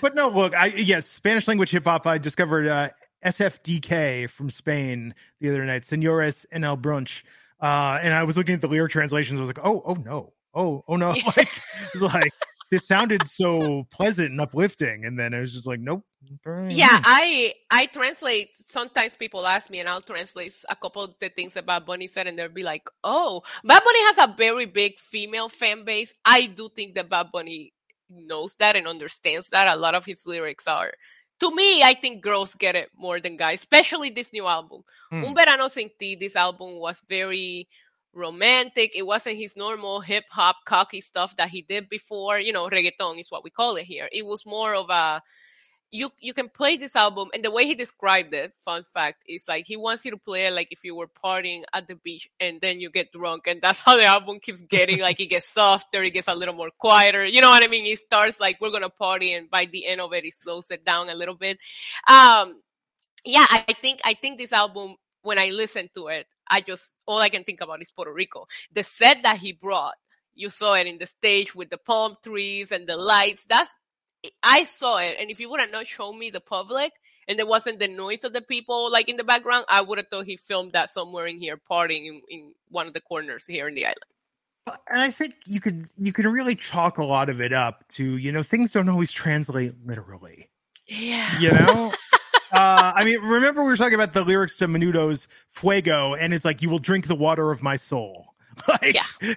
but 0.00 0.14
no, 0.14 0.28
look, 0.28 0.54
I 0.54 0.66
yes, 0.66 1.08
Spanish 1.08 1.48
language 1.48 1.70
hip 1.70 1.84
hop. 1.84 2.06
I 2.06 2.18
discovered 2.18 2.68
uh, 2.68 2.90
SFDK 3.24 4.28
from 4.28 4.50
Spain 4.50 5.14
the 5.40 5.48
other 5.48 5.64
night, 5.64 5.84
Senores 5.84 6.46
en 6.52 6.64
el 6.64 6.76
brunch. 6.76 7.22
Uh, 7.60 7.98
and 8.02 8.12
I 8.12 8.24
was 8.24 8.36
looking 8.36 8.54
at 8.54 8.60
the 8.60 8.68
lyric 8.68 8.92
translations. 8.92 9.38
I 9.38 9.42
was 9.42 9.48
like, 9.48 9.64
oh, 9.64 9.82
oh 9.86 9.94
no, 9.94 10.32
oh, 10.54 10.84
oh 10.86 10.96
no, 10.96 11.08
like 11.36 11.38
it 11.38 11.94
was 11.94 12.02
like 12.02 12.32
this 12.70 12.86
sounded 12.86 13.28
so 13.28 13.86
pleasant 13.92 14.30
and 14.30 14.40
uplifting, 14.40 15.04
and 15.04 15.18
then 15.18 15.34
it 15.34 15.40
was 15.40 15.52
just 15.52 15.66
like, 15.66 15.80
nope. 15.80 16.04
Yeah, 16.70 16.88
I 17.04 17.52
I 17.70 17.84
translate. 17.86 18.56
Sometimes 18.56 19.14
people 19.14 19.46
ask 19.46 19.68
me, 19.68 19.80
and 19.80 19.88
I'll 19.88 20.00
translate 20.00 20.54
a 20.70 20.74
couple 20.74 21.04
of 21.04 21.14
the 21.20 21.28
things 21.28 21.52
that 21.52 21.66
Bad 21.66 21.84
Bunny 21.84 22.08
said, 22.08 22.26
and 22.26 22.38
they'll 22.38 22.48
be 22.48 22.62
like, 22.62 22.88
"Oh, 23.04 23.42
Bad 23.62 23.84
Bunny 23.84 24.02
has 24.06 24.18
a 24.18 24.34
very 24.34 24.64
big 24.64 24.98
female 24.98 25.50
fan 25.50 25.84
base." 25.84 26.14
I 26.24 26.46
do 26.46 26.70
think 26.74 26.94
that 26.94 27.10
Bad 27.10 27.30
Bunny 27.30 27.74
knows 28.08 28.54
that 28.54 28.74
and 28.74 28.88
understands 28.88 29.50
that. 29.50 29.68
A 29.68 29.76
lot 29.76 29.94
of 29.94 30.06
his 30.06 30.24
lyrics 30.24 30.66
are 30.66 30.94
to 31.40 31.54
me, 31.54 31.82
I 31.82 31.94
think 31.94 32.22
girls 32.22 32.54
get 32.54 32.76
it 32.76 32.90
more 32.96 33.20
than 33.20 33.36
guys, 33.36 33.60
especially 33.60 34.10
this 34.10 34.32
new 34.32 34.46
album. 34.46 34.82
Mm. 35.12 35.26
Un 35.26 35.34
Verano 35.34 35.68
Sin 35.68 35.90
Ti, 35.98 36.16
this 36.16 36.36
album 36.36 36.78
was 36.78 37.02
very 37.08 37.68
romantic. 38.14 38.96
It 38.96 39.06
wasn't 39.06 39.36
his 39.36 39.56
normal 39.56 40.00
hip 40.00 40.24
hop 40.30 40.56
cocky 40.64 41.00
stuff 41.00 41.36
that 41.36 41.48
he 41.48 41.62
did 41.62 41.88
before. 41.88 42.38
You 42.38 42.52
know, 42.52 42.68
reggaeton 42.68 43.18
is 43.18 43.30
what 43.30 43.44
we 43.44 43.50
call 43.50 43.76
it 43.76 43.84
here. 43.84 44.08
It 44.12 44.24
was 44.24 44.46
more 44.46 44.74
of 44.74 44.90
a 44.90 45.22
you 45.94 46.10
you 46.20 46.34
can 46.34 46.48
play 46.48 46.76
this 46.76 46.96
album 46.96 47.28
and 47.32 47.44
the 47.44 47.52
way 47.52 47.66
he 47.66 47.76
described 47.76 48.34
it 48.34 48.52
fun 48.58 48.82
fact 48.82 49.22
is 49.28 49.44
like 49.46 49.64
he 49.64 49.76
wants 49.76 50.04
you 50.04 50.10
to 50.10 50.16
play 50.16 50.46
it 50.46 50.52
like 50.52 50.66
if 50.72 50.82
you 50.82 50.92
were 50.92 51.06
partying 51.06 51.62
at 51.72 51.86
the 51.86 51.94
beach 51.94 52.28
and 52.40 52.60
then 52.60 52.80
you 52.80 52.90
get 52.90 53.12
drunk 53.12 53.46
and 53.46 53.62
that's 53.62 53.78
how 53.86 53.96
the 53.96 54.04
album 54.04 54.40
keeps 54.40 54.60
getting 54.62 55.00
like 55.00 55.20
it 55.20 55.26
gets 55.26 55.48
softer 55.48 56.02
it 56.02 56.10
gets 56.10 56.26
a 56.26 56.34
little 56.34 56.54
more 56.54 56.70
quieter 56.78 57.24
you 57.24 57.40
know 57.40 57.48
what 57.48 57.62
i 57.62 57.68
mean 57.68 57.86
it 57.86 57.98
starts 57.98 58.40
like 58.40 58.60
we're 58.60 58.72
gonna 58.72 58.90
party 58.90 59.32
and 59.34 59.48
by 59.48 59.66
the 59.66 59.86
end 59.86 60.00
of 60.00 60.12
it 60.12 60.24
it 60.24 60.34
slows 60.34 60.68
it 60.72 60.84
down 60.84 61.08
a 61.08 61.14
little 61.14 61.36
bit 61.36 61.58
um 62.08 62.60
yeah 63.24 63.46
i 63.50 63.72
think 63.80 64.00
i 64.04 64.14
think 64.14 64.36
this 64.36 64.52
album 64.52 64.96
when 65.22 65.38
i 65.38 65.50
listen 65.50 65.88
to 65.94 66.08
it 66.08 66.26
i 66.48 66.60
just 66.60 66.94
all 67.06 67.18
i 67.18 67.28
can 67.28 67.44
think 67.44 67.60
about 67.60 67.82
is 67.82 67.92
puerto 67.92 68.12
rico 68.12 68.46
the 68.72 68.82
set 68.82 69.22
that 69.22 69.38
he 69.38 69.52
brought 69.52 69.94
you 70.34 70.50
saw 70.50 70.74
it 70.74 70.86
in 70.86 70.98
the 70.98 71.06
stage 71.06 71.54
with 71.54 71.70
the 71.70 71.78
palm 71.78 72.16
trees 72.22 72.72
and 72.72 72.86
the 72.86 72.96
lights 72.96 73.44
that's 73.46 73.70
I 74.42 74.64
saw 74.64 74.98
it, 74.98 75.16
and 75.20 75.30
if 75.30 75.38
you 75.38 75.50
would 75.50 75.60
have 75.60 75.70
not 75.70 75.86
shown 75.86 76.18
me 76.18 76.30
the 76.30 76.40
public 76.40 76.92
and 77.28 77.38
there 77.38 77.46
wasn't 77.46 77.78
the 77.78 77.88
noise 77.88 78.24
of 78.24 78.32
the 78.32 78.40
people 78.40 78.90
like 78.90 79.08
in 79.08 79.16
the 79.16 79.24
background, 79.24 79.66
I 79.68 79.82
would 79.82 79.98
have 79.98 80.08
thought 80.08 80.26
he 80.26 80.36
filmed 80.36 80.72
that 80.72 80.90
somewhere 80.90 81.26
in 81.26 81.38
here, 81.38 81.60
partying 81.70 82.06
in, 82.06 82.22
in 82.28 82.54
one 82.68 82.86
of 82.86 82.94
the 82.94 83.00
corners 83.00 83.46
here 83.46 83.68
in 83.68 83.74
the 83.74 83.84
island. 83.84 83.98
And 84.90 85.02
I 85.02 85.10
think 85.10 85.34
you 85.44 85.60
could 85.60 85.88
you 85.98 86.12
can 86.12 86.26
really 86.26 86.54
chalk 86.54 86.96
a 86.96 87.04
lot 87.04 87.28
of 87.28 87.40
it 87.40 87.52
up 87.52 87.86
to 87.90 88.16
you 88.16 88.32
know 88.32 88.42
things 88.42 88.72
don't 88.72 88.88
always 88.88 89.12
translate 89.12 89.74
literally. 89.84 90.48
Yeah, 90.86 91.38
you 91.38 91.52
know. 91.52 91.92
I 92.94 93.04
mean, 93.04 93.20
remember 93.20 93.62
we 93.62 93.68
were 93.68 93.76
talking 93.76 93.94
about 93.94 94.12
the 94.12 94.22
lyrics 94.22 94.56
to 94.56 94.68
Menudo's 94.68 95.28
Fuego, 95.50 96.14
and 96.14 96.32
it's 96.32 96.44
like, 96.44 96.62
you 96.62 96.70
will 96.70 96.78
drink 96.78 97.06
the 97.06 97.14
water 97.14 97.50
of 97.50 97.62
my 97.62 97.76
soul. 97.76 98.28
Like, 98.68 98.94
yeah. 98.94 99.34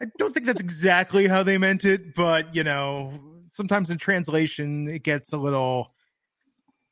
I 0.00 0.04
don't 0.16 0.32
think 0.32 0.46
that's 0.46 0.60
exactly 0.60 1.26
how 1.26 1.42
they 1.42 1.58
meant 1.58 1.84
it, 1.84 2.14
but 2.14 2.54
you 2.54 2.62
know, 2.62 3.18
sometimes 3.50 3.90
in 3.90 3.98
translation 3.98 4.86
it 4.88 5.02
gets 5.02 5.32
a 5.32 5.36
little 5.36 5.92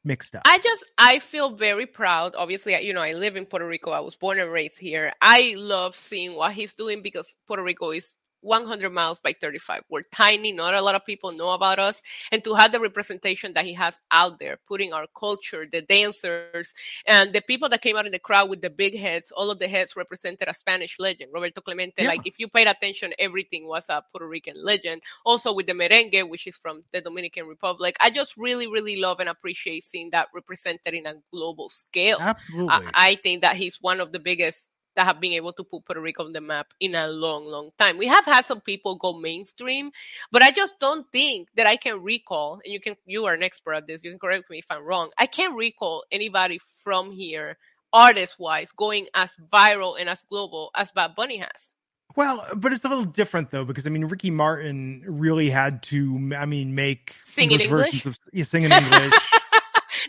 mixed 0.04 0.35
up. 0.35 0.42
I 0.44 0.59
just 0.59 0.85
I 0.98 1.18
feel 1.20 1.50
very 1.50 1.87
proud. 1.87 2.35
Obviously, 2.37 2.78
you 2.85 2.92
know, 2.92 3.02
I 3.02 3.12
live 3.12 3.37
in 3.37 3.46
Puerto 3.46 3.66
Rico. 3.66 3.90
I 3.90 4.00
was 4.00 4.16
born 4.16 4.40
and 4.40 4.50
raised 4.50 4.78
here. 4.78 5.12
I 5.20 5.54
love 5.56 5.94
seeing 5.94 6.35
what 6.35 6.52
he's 6.52 6.74
doing 6.74 7.02
because 7.02 7.37
Puerto 7.46 7.62
Rico 7.62 7.90
is 7.90 8.18
100 8.42 8.90
miles 8.90 9.20
by 9.20 9.35
35. 9.40 9.83
We're 9.88 10.03
tiny. 10.03 10.53
Not 10.53 10.74
a 10.74 10.83
lot 10.83 10.94
of 10.94 11.05
people 11.05 11.33
know 11.33 11.50
about 11.50 11.79
us. 11.79 12.03
And 12.33 12.42
to 12.44 12.55
have 12.55 12.72
the 12.72 12.81
representation 12.81 13.53
that 13.55 13.64
he 13.64 13.74
has 13.74 14.00
out 14.11 14.38
there, 14.38 14.59
putting 14.66 14.92
our 14.92 15.07
culture, 15.18 15.66
the 15.70 15.83
dancers, 15.83 16.72
and 17.07 17.33
the 17.33 17.40
people 17.40 17.68
that 17.68 17.83
came 17.83 17.96
out 17.96 18.07
in 18.07 18.12
the 18.12 18.18
crowd 18.18 18.50
with 18.50 18.62
the 18.62 18.70
big 18.70 18.98
heads, 18.98 19.33
all 19.37 19.50
of 19.50 19.59
the 19.59 19.68
heads 19.68 19.96
represented 19.96 20.48
a 20.48 20.55
Spanish 20.55 20.98
legend, 20.98 21.31
Roberto 21.33 21.61
Clemente. 21.61 22.03
Yeah. 22.03 22.09
Like, 22.09 22.26
if 22.26 22.38
you 22.38 22.48
paid 22.48 22.68
attention, 22.68 23.12
everything 23.18 23.66
was 23.66 23.87
a 23.88 24.03
Puerto 24.12 24.29
Rican 24.29 24.57
legend. 24.62 25.03
Also 25.24 25.53
with 25.55 25.66
the 25.66 25.72
merengue, 25.74 26.29
which 26.29 26.46
is 26.46 26.57
from 26.57 26.83
the 26.92 27.00
Dominican 27.00 27.46
Republic. 27.46 27.96
I 28.00 28.11
just 28.11 28.37
really, 28.37 28.66
really 28.66 29.00
love 29.00 29.20
and 29.20 29.29
appreciate 29.29 29.85
seeing 29.85 30.11
that 30.11 30.29
represented 30.35 30.94
in 30.94 31.07
a 31.07 31.14
global 31.31 31.68
scale. 31.68 32.18
Absolutely. 32.20 32.68
I, 32.68 32.90
I 32.94 33.14
think 33.16 33.42
that 33.42 33.57
he's 33.57 33.81
one 33.81 34.00
of 34.00 34.12
the 34.12 34.18
biggest 34.18 34.70
that 34.96 35.05
have 35.05 35.20
been 35.20 35.33
able 35.33 35.53
to 35.55 35.64
put 35.64 35.85
Puerto 35.85 36.00
Rico 36.00 36.24
on 36.24 36.33
the 36.33 36.40
map 36.40 36.72
in 36.81 36.94
a 36.94 37.07
long, 37.09 37.46
long 37.46 37.70
time. 37.79 37.98
We 37.98 38.07
have 38.07 38.24
had 38.24 38.44
some 38.44 38.61
people 38.61 38.96
go 38.96 39.12
mainstream, 39.12 39.90
but 40.31 40.42
I 40.42 40.50
just 40.50 40.81
don't 40.81 41.11
think 41.12 41.48
that 41.57 41.66
I 41.66 41.76
can 41.76 42.03
recall, 42.03 42.61
and 42.64 42.72
you 42.72 42.81
can, 42.81 42.96
you 43.07 43.26
are 43.26 43.35
an 43.35 43.42
expert 43.42 43.74
at 43.74 43.87
this, 43.87 44.05
you 44.05 44.11
can 44.11 44.18
correct 44.18 44.50
me 44.50 44.59
if 44.59 44.70
I'm 44.70 44.85
wrong. 44.85 45.11
I 45.18 45.26
can't 45.26 45.57
recall 45.57 46.05
anybody 46.11 46.59
from 46.83 47.12
here, 47.12 47.57
artist 47.92 48.38
wise, 48.38 48.72
going 48.72 49.07
as 49.14 49.37
viral 49.53 49.98
and 49.98 50.09
as 50.09 50.22
global 50.24 50.70
as 50.76 50.90
Bad 50.90 51.14
Bunny 51.14 51.38
has. 51.38 51.72
Well, 52.16 52.44
but 52.57 52.72
it's 52.72 52.85
a 52.85 52.88
little 52.88 53.05
different 53.05 53.50
though, 53.50 53.64
because 53.64 53.87
I 53.87 53.90
mean, 53.90 54.07
Ricky 54.07 54.31
Martin 54.31 55.05
really 55.07 55.48
had 55.48 55.83
to, 55.85 56.33
I 56.37 56.46
mean, 56.46 56.74
make 56.74 57.14
sing 57.22 57.53
in 57.53 57.61
English, 57.61 58.07
of, 58.07 58.16
yeah, 58.33 58.44
sing 58.44 58.64
in 58.64 58.72
English. 58.72 59.14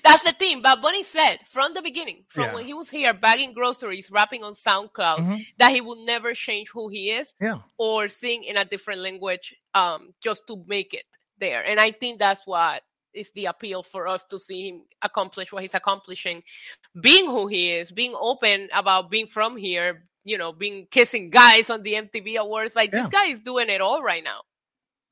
That's 0.04 0.24
the 0.24 0.34
thing. 0.34 0.62
But 0.62 0.82
Bunny 0.82 1.04
said 1.04 1.38
from 1.48 1.74
the 1.74 1.82
beginning, 1.82 2.24
from 2.28 2.46
yeah. 2.46 2.54
when 2.54 2.66
he 2.66 2.74
was 2.74 2.90
here 2.90 3.14
bagging 3.14 3.54
groceries, 3.54 4.10
rapping 4.12 4.44
on 4.44 4.54
SoundCloud, 4.54 5.18
mm-hmm. 5.18 5.36
that 5.58 5.72
he 5.72 5.82
will 5.82 6.06
never 6.06 6.34
change 6.34 6.70
who 6.70 6.90
he 6.90 7.12
is 7.12 7.34
yeah. 7.40 7.60
or 7.78 8.08
sing 8.08 8.44
in 8.44 8.58
a 8.58 8.66
different 8.66 9.02
language 9.02 9.56
um, 9.74 10.14
just 10.22 10.48
to 10.48 10.64
make 10.68 10.94
it 10.94 11.06
there. 11.40 11.64
And 11.66 11.80
I 11.80 11.92
think 11.92 12.20
that's 12.20 12.46
what 12.46 12.82
is 13.14 13.32
the 13.34 13.46
appeal 13.46 13.84
for 13.84 14.08
us 14.08 14.24
to 14.26 14.40
see 14.40 14.70
him 14.70 14.84
accomplish 15.02 15.52
what 15.52 15.62
he's 15.62 15.76
accomplishing, 15.76 16.44
being 17.00 17.26
who 17.26 17.48
he 17.48 17.72
is, 17.72 17.92
being 17.92 18.16
open 18.18 18.70
about 18.74 19.12
being 19.12 19.28
from 19.28 19.58
here, 19.58 20.06
you 20.24 20.38
know, 20.38 20.54
being 20.54 20.88
kissing 20.90 21.30
guys 21.30 21.70
on 21.70 21.84
the 21.84 21.94
MTV 21.94 22.38
Awards. 22.38 22.76
Like 22.76 22.92
yeah. 22.94 23.02
this 23.02 23.10
guy 23.10 23.26
is 23.26 23.42
doing 23.42 23.70
it 23.70 23.82
all 23.82 24.02
right 24.02 24.24
now. 24.24 24.42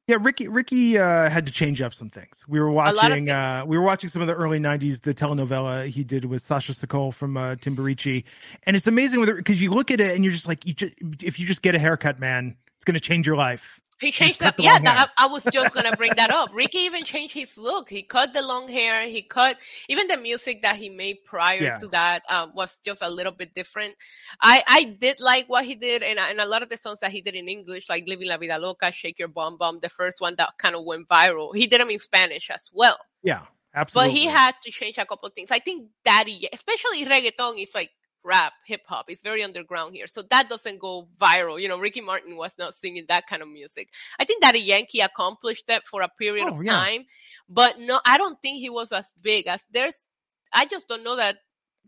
Yeah, 0.10 0.18
Ricky 0.20 0.48
Ricky 0.48 0.98
uh, 0.98 1.30
had 1.30 1.46
to 1.46 1.52
change 1.52 1.84
up 1.84 1.94
some 1.94 2.10
things. 2.10 2.44
We 2.48 2.60
were 2.60 2.72
watching 2.72 3.30
uh, 3.30 3.64
we 3.68 3.78
were 3.78 3.84
watching 3.84 4.10
some 4.10 4.24
of 4.24 4.28
the 4.28 4.34
early 4.34 4.60
'90s 4.60 5.02
the 5.02 5.14
telenovela 5.14 5.86
he 5.88 6.04
did 6.04 6.26
with 6.26 6.42
Sasha 6.42 6.74
Sokol 6.74 7.12
from 7.12 7.38
uh, 7.38 7.56
and 7.64 8.76
it's 8.76 8.88
amazing 8.88 9.24
because 9.24 9.62
you 9.62 9.70
look 9.70 9.92
at 9.92 10.02
it 10.02 10.16
and 10.16 10.24
you're 10.24 10.34
just 10.34 10.48
like, 10.48 10.66
you 10.66 10.74
just, 10.74 10.94
if 11.22 11.40
you 11.40 11.46
just 11.46 11.62
get 11.62 11.76
a 11.76 11.80
haircut, 11.80 12.20
man, 12.20 12.58
it's 12.76 12.86
going 12.86 12.96
to 12.96 13.00
change 13.00 13.28
your 13.28 13.36
life. 13.36 13.80
He 14.00 14.12
changed 14.12 14.42
up. 14.42 14.56
Yeah, 14.58 14.80
that, 14.80 15.12
I, 15.18 15.26
I, 15.26 15.28
was 15.28 15.44
just 15.52 15.74
gonna 15.74 15.96
bring 15.96 16.14
that 16.16 16.32
up. 16.32 16.52
Ricky 16.54 16.80
even 16.80 17.04
changed 17.04 17.34
his 17.34 17.58
look. 17.58 17.90
He 17.90 18.02
cut 18.02 18.34
the 18.34 18.42
long 18.42 18.70
hair. 18.70 19.06
He 19.08 19.22
cut 19.22 19.58
even 19.90 20.08
the 20.08 20.16
music 20.16 20.62
that 20.62 20.78
he 20.78 20.88
made 20.88 21.18
prior 21.26 21.62
yeah. 21.62 21.78
to 21.80 21.88
that 21.90 22.24
um, 22.30 22.54
was 22.56 22.80
just 22.80 23.02
a 23.02 23.10
little 23.10 23.34
bit 23.34 23.54
different. 23.54 23.96
I 24.42 24.64
I 24.68 24.84
did 25.00 25.20
like 25.20 25.50
what 25.50 25.66
he 25.66 25.76
did, 25.76 26.02
and 26.02 26.18
and 26.18 26.40
a 26.40 26.46
lot 26.46 26.64
of 26.64 26.70
the 26.70 26.78
songs 26.78 27.02
that 27.02 27.12
he 27.12 27.22
did 27.22 27.36
in 27.36 27.50
English, 27.50 27.90
like 27.90 28.08
"Living 28.08 28.30
La 28.30 28.38
Vida 28.38 28.58
Loca," 28.58 28.92
"Shake 28.92 29.20
Your 29.20 29.28
Bum 29.28 29.58
Bum," 29.58 29.80
the 29.82 29.90
first 29.90 30.22
one 30.22 30.36
that 30.38 30.58
kind 30.58 30.76
of 30.76 30.86
went 30.86 31.08
viral. 31.10 31.54
He 31.54 31.68
did 31.68 31.82
them 31.82 31.90
in 31.90 32.00
Spanish 32.00 32.50
as 32.50 32.70
well. 32.72 32.98
Yeah, 33.22 33.42
absolutely. 33.76 34.14
But 34.14 34.18
he 34.18 34.26
had 34.28 34.56
to 34.64 34.72
change 34.72 34.98
a 34.98 35.06
couple 35.06 35.28
of 35.28 35.34
things. 35.34 35.52
I 35.52 35.60
think 35.60 35.90
Daddy, 36.06 36.48
especially 36.54 37.04
reggaeton, 37.06 37.62
is 37.62 37.76
like 37.76 37.92
rap, 38.24 38.54
hip 38.66 38.82
hop. 38.86 39.06
It's 39.10 39.22
very 39.22 39.44
underground 39.44 39.96
here. 39.96 40.08
So 40.08 40.22
that 40.30 40.50
doesn't 40.50 40.80
go 40.80 41.08
viral. 41.20 41.62
You 41.62 41.68
know, 41.68 41.80
Ricky 41.80 42.02
Martin 42.02 42.36
was 42.36 42.58
not 42.58 42.74
singing 42.74 43.06
that 43.08 43.28
kind 43.28 43.42
of 43.42 43.48
music. 43.48 43.90
I 44.20 44.26
think 44.26 44.42
that 44.42 44.56
a 44.56 44.60
Yankee 44.60 45.00
accomplished 45.00 45.68
that 45.68 45.88
for 45.88 46.02
a 46.02 46.10
period 46.10 46.48
oh, 46.48 46.52
of 46.52 46.64
yeah. 46.64 46.74
time, 46.74 47.06
but 47.48 47.80
no, 47.80 48.00
I 48.06 48.18
don't 48.18 48.40
think 48.42 48.60
he 48.60 48.70
was 48.70 48.92
as 48.92 49.12
big 49.24 49.48
as 49.48 49.68
there's, 49.72 50.08
I 50.54 50.66
just 50.66 50.88
don't 50.88 51.04
know 51.04 51.16
that 51.16 51.38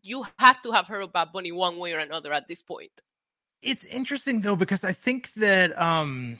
you 0.02 0.26
have 0.40 0.62
to 0.64 0.72
have 0.72 0.88
heard 0.88 1.04
about 1.04 1.34
Bunny 1.34 1.52
one 1.52 1.78
way 1.78 1.94
or 1.94 2.00
another 2.00 2.34
at 2.34 2.48
this 2.48 2.62
point. 2.62 2.92
It's 3.62 3.86
interesting 3.86 4.42
though, 4.42 4.56
because 4.56 4.84
I 4.84 4.94
think 4.94 5.32
that, 5.36 5.80
um, 5.80 6.40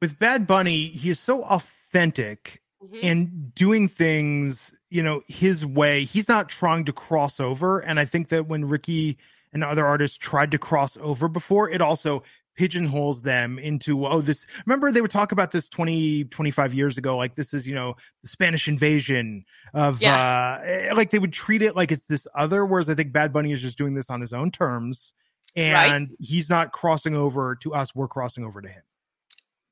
with 0.00 0.18
Bad 0.18 0.46
Bunny, 0.46 0.86
he 0.86 1.10
is 1.10 1.20
so 1.20 1.44
authentic 1.44 2.61
mm-hmm. 2.82 2.98
and 3.02 3.54
doing 3.54 3.88
things, 3.88 4.74
you 4.90 5.02
know, 5.02 5.22
his 5.28 5.64
way. 5.64 6.04
He's 6.04 6.28
not 6.28 6.48
trying 6.48 6.84
to 6.86 6.92
cross 6.92 7.40
over. 7.40 7.80
And 7.80 8.00
I 8.00 8.04
think 8.04 8.28
that 8.30 8.48
when 8.48 8.64
Ricky 8.64 9.18
and 9.52 9.62
other 9.62 9.86
artists 9.86 10.16
tried 10.16 10.50
to 10.52 10.58
cross 10.58 10.96
over 11.00 11.28
before, 11.28 11.70
it 11.70 11.80
also 11.80 12.22
pigeonholes 12.54 13.22
them 13.22 13.58
into 13.58 14.06
oh 14.06 14.20
this 14.20 14.46
remember 14.66 14.92
they 14.92 15.00
would 15.00 15.10
talk 15.10 15.32
about 15.32 15.50
this 15.50 15.68
20 15.68 16.24
25 16.24 16.74
years 16.74 16.98
ago 16.98 17.16
like 17.16 17.34
this 17.34 17.54
is 17.54 17.66
you 17.66 17.74
know 17.74 17.94
the 18.22 18.28
spanish 18.28 18.68
invasion 18.68 19.42
of 19.72 20.02
yeah. 20.02 20.60
uh 20.60 20.62
eh, 20.62 20.92
like 20.94 21.10
they 21.10 21.18
would 21.18 21.32
treat 21.32 21.62
it 21.62 21.74
like 21.74 21.90
it's 21.90 22.04
this 22.06 22.26
other 22.36 22.66
whereas 22.66 22.90
i 22.90 22.94
think 22.94 23.10
bad 23.10 23.32
bunny 23.32 23.52
is 23.52 23.62
just 23.62 23.78
doing 23.78 23.94
this 23.94 24.10
on 24.10 24.20
his 24.20 24.34
own 24.34 24.50
terms 24.50 25.14
and 25.56 26.10
right? 26.10 26.16
he's 26.20 26.50
not 26.50 26.72
crossing 26.72 27.16
over 27.16 27.56
to 27.56 27.72
us 27.72 27.94
we're 27.94 28.08
crossing 28.08 28.44
over 28.44 28.60
to 28.60 28.68
him 28.68 28.82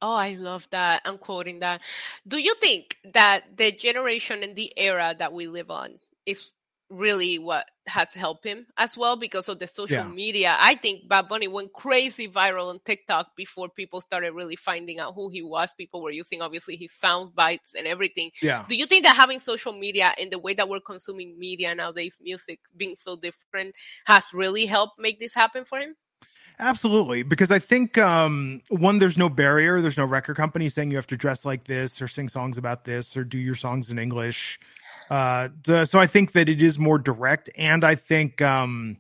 Oh, 0.02 0.14
I 0.14 0.34
love 0.34 0.66
that. 0.70 1.02
I'm 1.04 1.18
quoting 1.18 1.60
that. 1.60 1.82
Do 2.26 2.38
you 2.38 2.54
think 2.54 2.96
that 3.12 3.56
the 3.56 3.70
generation 3.72 4.42
and 4.42 4.56
the 4.56 4.72
era 4.76 5.14
that 5.18 5.32
we 5.32 5.46
live 5.46 5.70
on 5.70 5.98
is 6.24 6.50
really 6.88 7.38
what 7.38 7.66
has 7.86 8.12
helped 8.12 8.44
him 8.44 8.66
as 8.76 8.96
well 8.96 9.16
because 9.16 9.48
of 9.48 9.58
the 9.58 9.66
social 9.66 9.98
yeah. 9.98 10.08
media? 10.08 10.56
I 10.58 10.74
think 10.74 11.06
Bad 11.06 11.28
Bunny 11.28 11.48
went 11.48 11.74
crazy 11.74 12.28
viral 12.28 12.70
on 12.70 12.80
TikTok 12.84 13.36
before 13.36 13.68
people 13.68 14.00
started 14.00 14.32
really 14.32 14.56
finding 14.56 15.00
out 15.00 15.14
who 15.14 15.28
he 15.28 15.42
was. 15.42 15.72
People 15.74 16.02
were 16.02 16.10
using 16.10 16.40
obviously 16.40 16.76
his 16.76 16.92
sound 16.92 17.34
bites 17.34 17.74
and 17.74 17.86
everything. 17.86 18.30
Yeah. 18.40 18.64
Do 18.68 18.76
you 18.76 18.86
think 18.86 19.04
that 19.04 19.16
having 19.16 19.38
social 19.38 19.72
media 19.72 20.12
and 20.18 20.30
the 20.30 20.38
way 20.38 20.54
that 20.54 20.68
we're 20.68 20.80
consuming 20.80 21.38
media 21.38 21.74
nowadays, 21.74 22.16
music 22.22 22.60
being 22.74 22.94
so 22.94 23.16
different, 23.16 23.74
has 24.06 24.24
really 24.32 24.64
helped 24.64 24.98
make 24.98 25.20
this 25.20 25.34
happen 25.34 25.66
for 25.66 25.78
him? 25.78 25.94
Absolutely, 26.60 27.22
because 27.22 27.50
I 27.50 27.58
think 27.58 27.96
um, 27.96 28.60
one, 28.68 28.98
there's 28.98 29.16
no 29.16 29.30
barrier. 29.30 29.80
There's 29.80 29.96
no 29.96 30.04
record 30.04 30.36
company 30.36 30.68
saying 30.68 30.90
you 30.90 30.96
have 30.98 31.06
to 31.06 31.16
dress 31.16 31.46
like 31.46 31.64
this 31.64 32.02
or 32.02 32.06
sing 32.06 32.28
songs 32.28 32.58
about 32.58 32.84
this 32.84 33.16
or 33.16 33.24
do 33.24 33.38
your 33.38 33.54
songs 33.54 33.90
in 33.90 33.98
English. 33.98 34.60
Uh, 35.08 35.48
so 35.64 35.98
I 35.98 36.06
think 36.06 36.32
that 36.32 36.50
it 36.50 36.62
is 36.62 36.78
more 36.78 36.98
direct, 36.98 37.48
and 37.56 37.82
I 37.82 37.94
think, 37.94 38.42
um, 38.42 38.98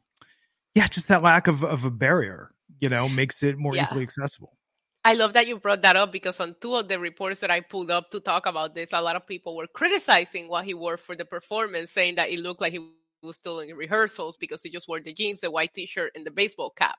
yeah, 0.74 0.86
just 0.86 1.08
that 1.08 1.22
lack 1.22 1.48
of 1.48 1.62
of 1.62 1.84
a 1.84 1.90
barrier, 1.90 2.50
you 2.80 2.88
know, 2.88 3.08
makes 3.10 3.42
it 3.42 3.58
more 3.58 3.76
yeah. 3.76 3.82
easily 3.82 4.02
accessible. 4.02 4.56
I 5.04 5.14
love 5.14 5.34
that 5.34 5.46
you 5.46 5.58
brought 5.58 5.82
that 5.82 5.96
up 5.96 6.12
because 6.12 6.40
on 6.40 6.56
two 6.60 6.76
of 6.76 6.88
the 6.88 6.98
reports 6.98 7.40
that 7.40 7.50
I 7.50 7.60
pulled 7.60 7.90
up 7.90 8.10
to 8.10 8.20
talk 8.20 8.46
about 8.46 8.74
this, 8.74 8.90
a 8.92 9.02
lot 9.02 9.16
of 9.16 9.26
people 9.26 9.54
were 9.54 9.66
criticizing 9.66 10.48
what 10.48 10.64
he 10.64 10.72
wore 10.72 10.96
for 10.96 11.14
the 11.14 11.26
performance, 11.26 11.90
saying 11.90 12.14
that 12.14 12.30
it 12.30 12.40
looked 12.40 12.60
like 12.60 12.72
he 12.72 12.80
was 13.22 13.36
still 13.36 13.60
in 13.60 13.74
rehearsals 13.76 14.36
because 14.36 14.62
he 14.62 14.70
just 14.70 14.88
wore 14.88 15.00
the 15.00 15.12
jeans, 15.12 15.40
the 15.40 15.50
white 15.50 15.74
t-shirt, 15.74 16.12
and 16.14 16.26
the 16.26 16.30
baseball 16.30 16.70
cap. 16.70 16.98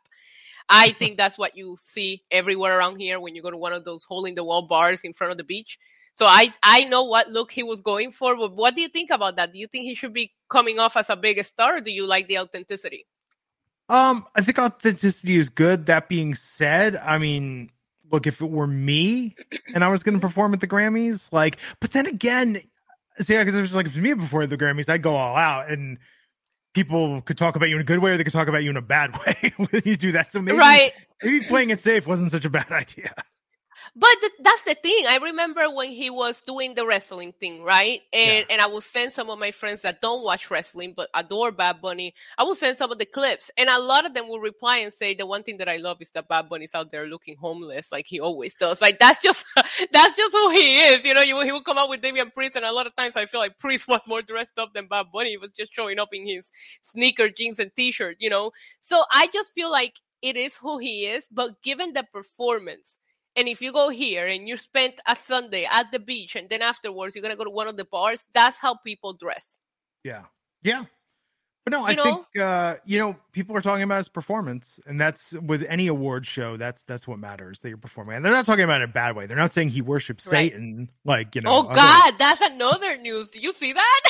I 0.69 0.91
think 0.91 1.17
that's 1.17 1.38
what 1.38 1.58
you 1.58 1.76
see 1.80 2.24
everywhere 2.32 2.78
around 2.78 3.00
here 3.00 3.19
when 3.19 3.36
you 3.36 3.41
go 3.41 3.52
to 3.52 3.58
one 3.58 3.74
of 3.74 3.84
those 3.84 4.04
hole 4.04 4.26
in 4.26 4.36
the 4.36 4.43
wall 4.43 4.67
bars 4.67 5.02
in 5.02 5.13
front 5.13 5.32
of 5.32 5.38
the 5.38 5.43
beach. 5.43 5.78
So 6.13 6.26
I 6.26 6.54
I 6.62 6.84
know 6.86 7.04
what 7.04 7.30
look 7.30 7.52
he 7.52 7.63
was 7.63 7.82
going 7.82 8.12
for, 8.12 8.36
but 8.36 8.56
what 8.56 8.76
do 8.76 8.82
you 8.82 8.89
think 8.89 9.12
about 9.12 9.38
that? 9.38 9.54
Do 9.54 9.60
you 9.60 9.67
think 9.67 9.86
he 9.86 9.95
should 9.95 10.13
be 10.13 10.34
coming 10.50 10.80
off 10.80 10.97
as 10.97 11.10
a 11.10 11.15
big 11.15 11.43
star, 11.45 11.78
or 11.78 11.82
do 11.82 11.91
you 11.91 12.06
like 12.08 12.28
the 12.28 12.39
authenticity? 12.39 13.06
Um, 13.89 14.26
I 14.36 14.41
think 14.41 14.58
authenticity 14.58 15.36
is 15.36 15.50
good. 15.50 15.86
That 15.88 16.08
being 16.08 16.36
said, 16.36 16.95
I 16.95 17.17
mean, 17.17 17.71
look, 18.12 18.28
if 18.28 18.41
it 18.41 18.50
were 18.50 18.67
me 18.67 19.36
and 19.74 19.84
I 19.84 19.89
was 19.89 20.04
going 20.04 20.15
to 20.15 20.21
perform 20.21 20.54
at 20.54 20.62
the 20.62 20.67
Grammys, 20.67 21.32
like, 21.34 21.58
but 21.80 21.91
then 21.91 22.06
again, 22.06 22.62
see, 23.19 23.38
because 23.38 23.56
it 23.56 23.62
was 23.62 23.76
like 23.76 23.88
if 23.88 23.95
me 23.95 24.13
before 24.13 24.47
the 24.47 24.58
Grammys, 24.58 24.89
I'd 24.89 25.02
go 25.02 25.15
all 25.15 25.36
out 25.36 25.69
and 25.69 25.97
people 26.73 27.21
could 27.21 27.38
talk 27.38 27.55
about 27.55 27.69
you 27.69 27.75
in 27.75 27.81
a 27.81 27.86
good 27.86 27.99
way 27.99 28.12
or 28.12 28.17
they 28.17 28.23
could 28.23 28.34
talk 28.34 28.47
about 28.47 28.63
you 28.63 28.69
in 28.69 28.77
a 28.77 28.81
bad 28.81 29.17
way 29.25 29.53
when 29.57 29.81
you 29.86 29.95
do 29.95 30.12
that. 30.13 30.31
So 30.31 30.41
maybe, 30.41 30.57
right. 30.57 30.93
maybe 31.23 31.41
playing 31.41 31.69
it 31.69 31.81
safe 31.81 32.07
wasn't 32.07 32.31
such 32.31 32.45
a 32.45 32.49
bad 32.49 32.71
idea. 32.71 33.13
But 33.93 34.10
th- 34.21 34.32
that's 34.39 34.62
the 34.62 34.73
thing. 34.73 35.06
I 35.10 35.17
remember 35.21 35.69
when 35.69 35.89
he 35.89 36.10
was 36.10 36.39
doing 36.39 36.75
the 36.75 36.88
wrestling 36.88 37.34
thing, 37.34 37.62
right? 37.62 37.99
And 38.13 38.45
yeah. 38.47 38.54
and 38.54 38.62
I 38.62 38.67
will 38.67 38.80
send 38.80 39.12
some 39.12 39.30
of 39.30 39.38
my 39.38 39.51
friends 39.51 39.82
that 39.82 39.99
don't 39.99 40.23
watch 40.23 40.49
wrestling 40.49 40.93
but 40.95 41.10
adore 41.13 41.51
Bad 41.51 41.82
Bunny. 41.82 42.13
I 42.38 42.43
will 42.43 42.56
send 42.56 42.77
some 42.77 42.93
of 42.93 42.99
the 42.99 43.06
clips, 43.06 43.51
and 43.58 43.67
a 43.67 43.82
lot 43.82 44.06
of 44.06 44.13
them 44.13 44.30
will 44.30 44.39
reply 44.39 44.77
and 44.77 44.93
say 44.93 45.13
the 45.13 45.25
one 45.25 45.43
thing 45.43 45.58
that 45.58 45.67
I 45.67 45.75
love 45.75 45.97
is 45.99 46.12
that 46.12 46.30
Bad 46.30 46.47
Bunny's 46.47 46.73
out 46.73 46.89
there 46.89 47.06
looking 47.06 47.36
homeless, 47.36 47.91
like 47.91 48.06
he 48.08 48.21
always 48.21 48.56
does. 48.56 48.82
Like 48.82 48.97
that's 48.97 49.21
just 49.21 49.45
that's 49.91 50.15
just 50.15 50.34
who 50.34 50.51
he 50.51 50.80
is. 50.80 51.04
You 51.04 51.13
know, 51.13 51.21
you, 51.21 51.41
he 51.41 51.51
will 51.51 51.62
come 51.62 51.77
out 51.77 51.89
with 51.89 52.01
Damian 52.01 52.32
Priest, 52.32 52.56
and 52.56 52.63
a 52.63 52.71
lot 52.71 52.88
of 52.88 52.95
times 52.95 53.17
I 53.17 53.25
feel 53.25 53.41
like 53.41 53.60
Priest 53.60 53.88
was 53.89 54.08
more 54.08 54.21
dressed 54.21 54.58
up 54.58 54.73
than 54.73 54.88
Bad 54.88 55.08
Bunny. 55.12 55.32
He 55.32 55.38
was 55.38 55.51
just 55.51 55.73
showing 55.73 55.99
up 55.99 56.13
in 56.13 56.25
his 56.25 56.49
sneaker, 56.82 57.27
jeans, 57.30 57.60
and 57.60 57.71
t-shirt. 57.75 58.15
You 58.19 58.30
know, 58.30 58.51
so 58.80 59.04
I 59.12 59.27
just 59.34 59.54
feel 59.54 59.69
like 59.69 59.99
it 60.21 60.38
is 60.38 60.56
who 60.56 60.77
he 60.77 61.08
is, 61.08 61.27
but 61.27 61.62
given 61.62 61.91
the 61.91 62.06
performance 62.13 62.99
and 63.36 63.48
if 63.48 63.62
you 63.62 63.72
go 63.72 63.89
here 63.89 64.28
and 64.28 64.48
you 64.48 64.58
spend 64.58 64.94
a 65.08 65.15
Sunday 65.15 65.67
at 65.70 65.91
the 65.91 66.00
beach 66.00 66.36
and 66.36 66.50
then 66.50 66.62
afterwards 66.62 67.15
you're 67.15 67.22
gonna 67.22 67.36
go 67.36 67.44
to 67.44 67.50
one 67.50 67.67
of 67.67 67.78
the 67.78 67.86
bars, 67.86 68.28
that's 68.34 68.60
how 68.60 68.76
people 68.76 69.13
dress. 69.13 69.58
Yeah. 70.04 70.24
Yeah. 70.63 70.86
But 71.63 71.74
no, 71.74 71.86
I 71.86 71.91
you 71.91 72.04
think 72.04 72.38
uh, 72.39 72.76
you 72.86 72.98
know, 72.98 73.15
people 73.34 73.56
are 73.56 73.62
talking 73.62 73.84
about 73.84 73.98
his 73.98 74.10
performance, 74.10 74.80
and 74.88 75.00
that's 75.00 75.34
with 75.34 75.63
any 75.70 75.88
award 75.88 76.26
show, 76.26 76.58
that's 76.58 76.84
that's 76.86 77.08
what 77.08 77.20
matters 77.20 77.60
that 77.60 77.70
you're 77.70 77.78
performing. 77.78 78.15
And 78.15 78.26
they're 78.26 78.32
not 78.32 78.48
talking 78.48 78.63
about 78.63 78.82
it 78.82 78.86
in 78.86 78.89
a 78.89 78.94
bad 78.94 79.15
way. 79.15 79.28
They're 79.28 79.38
not 79.38 79.54
saying 79.54 79.70
he 79.70 79.84
worships 79.84 80.26
right. 80.26 80.52
Satan, 80.52 80.89
like 81.06 81.36
you 81.36 81.41
know. 81.41 81.52
Oh 81.52 81.63
God, 81.63 82.13
that's 82.17 82.41
another 82.41 82.98
news. 82.98 83.30
Do 83.30 83.39
you 83.39 83.54
see 83.54 83.74
that? 83.74 84.02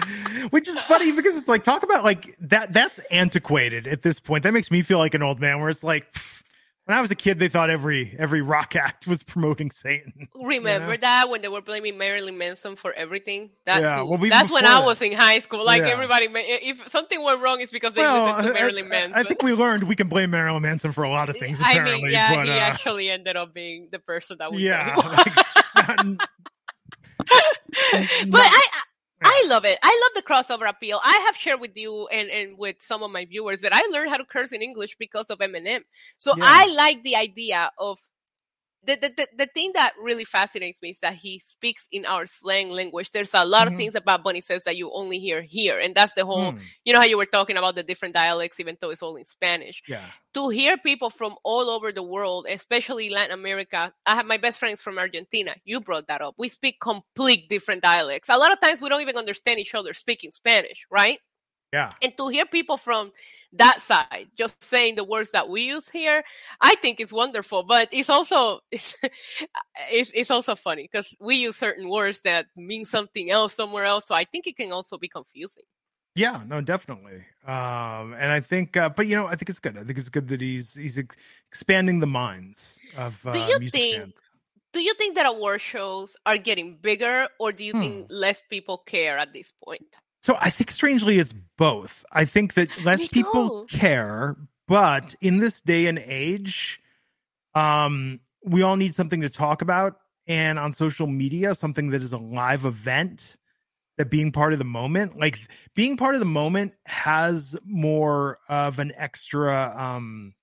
Which 0.50 0.68
is 0.68 0.78
funny 0.82 1.12
because 1.12 1.36
it's 1.38 1.48
like 1.48 1.64
talk 1.64 1.82
about 1.82 2.04
like 2.04 2.36
that 2.40 2.74
that's 2.74 2.98
antiquated 3.10 3.86
at 3.86 4.02
this 4.02 4.20
point. 4.20 4.42
That 4.42 4.52
makes 4.52 4.70
me 4.70 4.82
feel 4.82 4.98
like 4.98 5.14
an 5.14 5.22
old 5.22 5.40
man 5.40 5.60
where 5.60 5.70
it's 5.70 5.82
like 5.82 6.12
pff, 6.12 6.42
when 6.88 6.96
I 6.96 7.02
was 7.02 7.10
a 7.10 7.14
kid, 7.14 7.38
they 7.38 7.48
thought 7.48 7.68
every 7.68 8.16
every 8.18 8.40
rock 8.40 8.74
act 8.74 9.06
was 9.06 9.22
promoting 9.22 9.70
Satan. 9.70 10.26
Remember 10.34 10.86
you 10.86 10.92
know? 10.92 11.00
that 11.02 11.28
when 11.28 11.42
they 11.42 11.48
were 11.48 11.60
blaming 11.60 11.98
Marilyn 11.98 12.38
Manson 12.38 12.76
for 12.76 12.94
everything? 12.94 13.50
That 13.66 13.82
yeah, 13.82 14.00
well, 14.00 14.16
that's 14.16 14.50
when 14.50 14.64
I 14.64 14.82
was 14.82 15.02
in 15.02 15.12
high 15.12 15.40
school. 15.40 15.66
Like 15.66 15.82
yeah. 15.82 15.88
everybody, 15.88 16.28
if 16.32 16.88
something 16.88 17.22
went 17.22 17.42
wrong, 17.42 17.60
it's 17.60 17.70
because 17.70 17.92
they 17.92 18.00
well, 18.00 18.24
listened 18.24 18.46
to 18.46 18.54
Marilyn 18.54 18.86
I, 18.86 18.88
Manson. 18.88 19.18
I 19.18 19.22
think 19.22 19.42
we 19.42 19.52
learned 19.52 19.84
we 19.84 19.96
can 19.96 20.08
blame 20.08 20.30
Marilyn 20.30 20.62
Manson 20.62 20.92
for 20.92 21.04
a 21.04 21.10
lot 21.10 21.28
of 21.28 21.36
things. 21.36 21.58
I 21.62 21.78
mean, 21.80 22.08
yeah, 22.08 22.34
but, 22.34 22.46
he 22.46 22.52
uh, 22.52 22.56
actually 22.56 23.10
ended 23.10 23.36
up 23.36 23.52
being 23.52 23.88
the 23.92 23.98
person 23.98 24.38
that 24.38 24.50
was. 24.50 24.62
Yeah, 24.62 24.96
like, 24.96 25.36
not, 25.98 25.98
but 28.28 28.40
I 28.40 28.68
I 28.72 28.82
love 29.48 29.64
it. 29.64 29.78
I 29.82 30.00
love 30.04 30.22
the 30.22 30.28
crossover 30.28 30.68
appeal. 30.68 31.00
I 31.02 31.24
have 31.26 31.36
shared 31.36 31.60
with 31.60 31.76
you 31.76 32.06
and, 32.12 32.28
and 32.30 32.58
with 32.58 32.76
some 32.80 33.02
of 33.02 33.10
my 33.10 33.24
viewers 33.24 33.62
that 33.62 33.72
I 33.72 33.82
learned 33.90 34.10
how 34.10 34.16
to 34.16 34.24
curse 34.24 34.52
in 34.52 34.62
English 34.62 34.96
because 34.98 35.30
of 35.30 35.38
Eminem. 35.38 35.80
So 36.18 36.34
yeah. 36.36 36.44
I 36.46 36.74
like 36.74 37.02
the 37.02 37.16
idea 37.16 37.70
of 37.78 37.98
the, 38.84 38.96
the, 38.96 39.12
the, 39.16 39.28
the, 39.36 39.46
thing 39.46 39.72
that 39.74 39.92
really 40.00 40.24
fascinates 40.24 40.80
me 40.80 40.90
is 40.90 41.00
that 41.00 41.14
he 41.14 41.38
speaks 41.38 41.86
in 41.90 42.06
our 42.06 42.26
slang 42.26 42.70
language. 42.70 43.10
There's 43.10 43.34
a 43.34 43.44
lot 43.44 43.66
mm-hmm. 43.66 43.74
of 43.74 43.78
things 43.78 43.94
about 43.94 44.22
Bunny 44.22 44.40
says 44.40 44.64
that 44.64 44.76
you 44.76 44.90
only 44.92 45.18
hear 45.18 45.42
here. 45.42 45.78
And 45.78 45.94
that's 45.94 46.12
the 46.12 46.24
whole, 46.24 46.52
mm. 46.52 46.60
you 46.84 46.92
know, 46.92 47.00
how 47.00 47.04
you 47.04 47.18
were 47.18 47.26
talking 47.26 47.56
about 47.56 47.74
the 47.74 47.82
different 47.82 48.14
dialects, 48.14 48.60
even 48.60 48.76
though 48.80 48.90
it's 48.90 49.02
all 49.02 49.16
in 49.16 49.24
Spanish. 49.24 49.82
Yeah. 49.88 50.04
To 50.34 50.48
hear 50.48 50.76
people 50.76 51.10
from 51.10 51.34
all 51.44 51.68
over 51.68 51.92
the 51.92 52.02
world, 52.02 52.46
especially 52.48 53.10
Latin 53.10 53.32
America. 53.32 53.92
I 54.06 54.14
have 54.14 54.26
my 54.26 54.36
best 54.36 54.58
friends 54.58 54.80
from 54.80 54.98
Argentina. 54.98 55.54
You 55.64 55.80
brought 55.80 56.06
that 56.06 56.22
up. 56.22 56.34
We 56.38 56.48
speak 56.48 56.80
complete 56.80 57.48
different 57.48 57.82
dialects. 57.82 58.28
A 58.28 58.38
lot 58.38 58.52
of 58.52 58.60
times 58.60 58.80
we 58.80 58.88
don't 58.88 59.02
even 59.02 59.16
understand 59.16 59.58
each 59.58 59.74
other 59.74 59.92
speaking 59.94 60.30
Spanish, 60.30 60.86
right? 60.90 61.18
Yeah. 61.72 61.90
And 62.02 62.16
to 62.16 62.28
hear 62.28 62.46
people 62.46 62.78
from 62.78 63.12
that 63.52 63.82
side 63.82 64.28
just 64.36 64.62
saying 64.62 64.94
the 64.94 65.04
words 65.04 65.32
that 65.32 65.50
we 65.50 65.62
use 65.62 65.88
here, 65.88 66.24
I 66.60 66.76
think 66.76 66.98
it's 66.98 67.12
wonderful. 67.12 67.62
But 67.62 67.88
it's 67.92 68.08
also 68.08 68.60
it's 68.72 68.94
it's, 69.90 70.10
it's 70.14 70.30
also 70.30 70.54
funny 70.54 70.88
because 70.90 71.14
we 71.20 71.36
use 71.36 71.56
certain 71.56 71.88
words 71.88 72.22
that 72.22 72.46
mean 72.56 72.84
something 72.84 73.30
else 73.30 73.54
somewhere 73.54 73.84
else. 73.84 74.06
So 74.06 74.14
I 74.14 74.24
think 74.24 74.46
it 74.46 74.56
can 74.56 74.72
also 74.72 74.96
be 74.96 75.08
confusing. 75.08 75.64
Yeah, 76.14 76.42
no, 76.46 76.60
definitely. 76.60 77.22
Um, 77.46 78.12
and 78.18 78.32
I 78.32 78.40
think, 78.40 78.76
uh, 78.76 78.88
but 78.88 79.06
you 79.06 79.14
know, 79.14 79.26
I 79.26 79.36
think 79.36 79.50
it's 79.50 79.60
good. 79.60 79.78
I 79.78 79.84
think 79.84 79.98
it's 79.98 80.08
good 80.08 80.26
that 80.28 80.40
he's 80.40 80.74
he's 80.74 80.98
ex- 80.98 81.16
expanding 81.48 82.00
the 82.00 82.08
minds 82.08 82.80
of. 82.96 83.24
Uh, 83.24 83.32
do 83.32 83.38
you 83.38 83.70
think? 83.70 83.96
Fans. 83.96 84.14
Do 84.72 84.80
you 84.80 84.94
think 84.94 85.14
that 85.14 85.26
award 85.26 85.60
shows 85.60 86.16
are 86.26 86.36
getting 86.36 86.76
bigger, 86.76 87.28
or 87.38 87.52
do 87.52 87.62
you 87.62 87.72
hmm. 87.72 87.80
think 87.80 88.06
less 88.10 88.42
people 88.50 88.78
care 88.78 89.16
at 89.16 89.32
this 89.32 89.52
point? 89.64 89.94
So 90.28 90.36
I 90.38 90.50
think 90.50 90.70
strangely 90.70 91.18
it's 91.18 91.32
both. 91.56 92.04
I 92.12 92.26
think 92.26 92.52
that 92.52 92.84
less 92.84 93.08
people 93.08 93.64
care, 93.64 94.36
but 94.66 95.14
in 95.22 95.38
this 95.38 95.62
day 95.62 95.86
and 95.86 95.98
age, 95.98 96.82
um, 97.54 98.20
we 98.44 98.60
all 98.60 98.76
need 98.76 98.94
something 98.94 99.22
to 99.22 99.30
talk 99.30 99.62
about. 99.62 99.94
And 100.26 100.58
on 100.58 100.74
social 100.74 101.06
media, 101.06 101.54
something 101.54 101.88
that 101.88 102.02
is 102.02 102.12
a 102.12 102.18
live 102.18 102.66
event, 102.66 103.38
that 103.96 104.10
being 104.10 104.30
part 104.30 104.52
of 104.52 104.58
the 104.58 104.66
moment, 104.66 105.18
like 105.18 105.38
being 105.74 105.96
part 105.96 106.14
of 106.14 106.20
the 106.20 106.26
moment 106.26 106.74
has 106.84 107.56
more 107.64 108.36
of 108.50 108.78
an 108.78 108.92
extra 108.98 109.74
um 109.78 110.34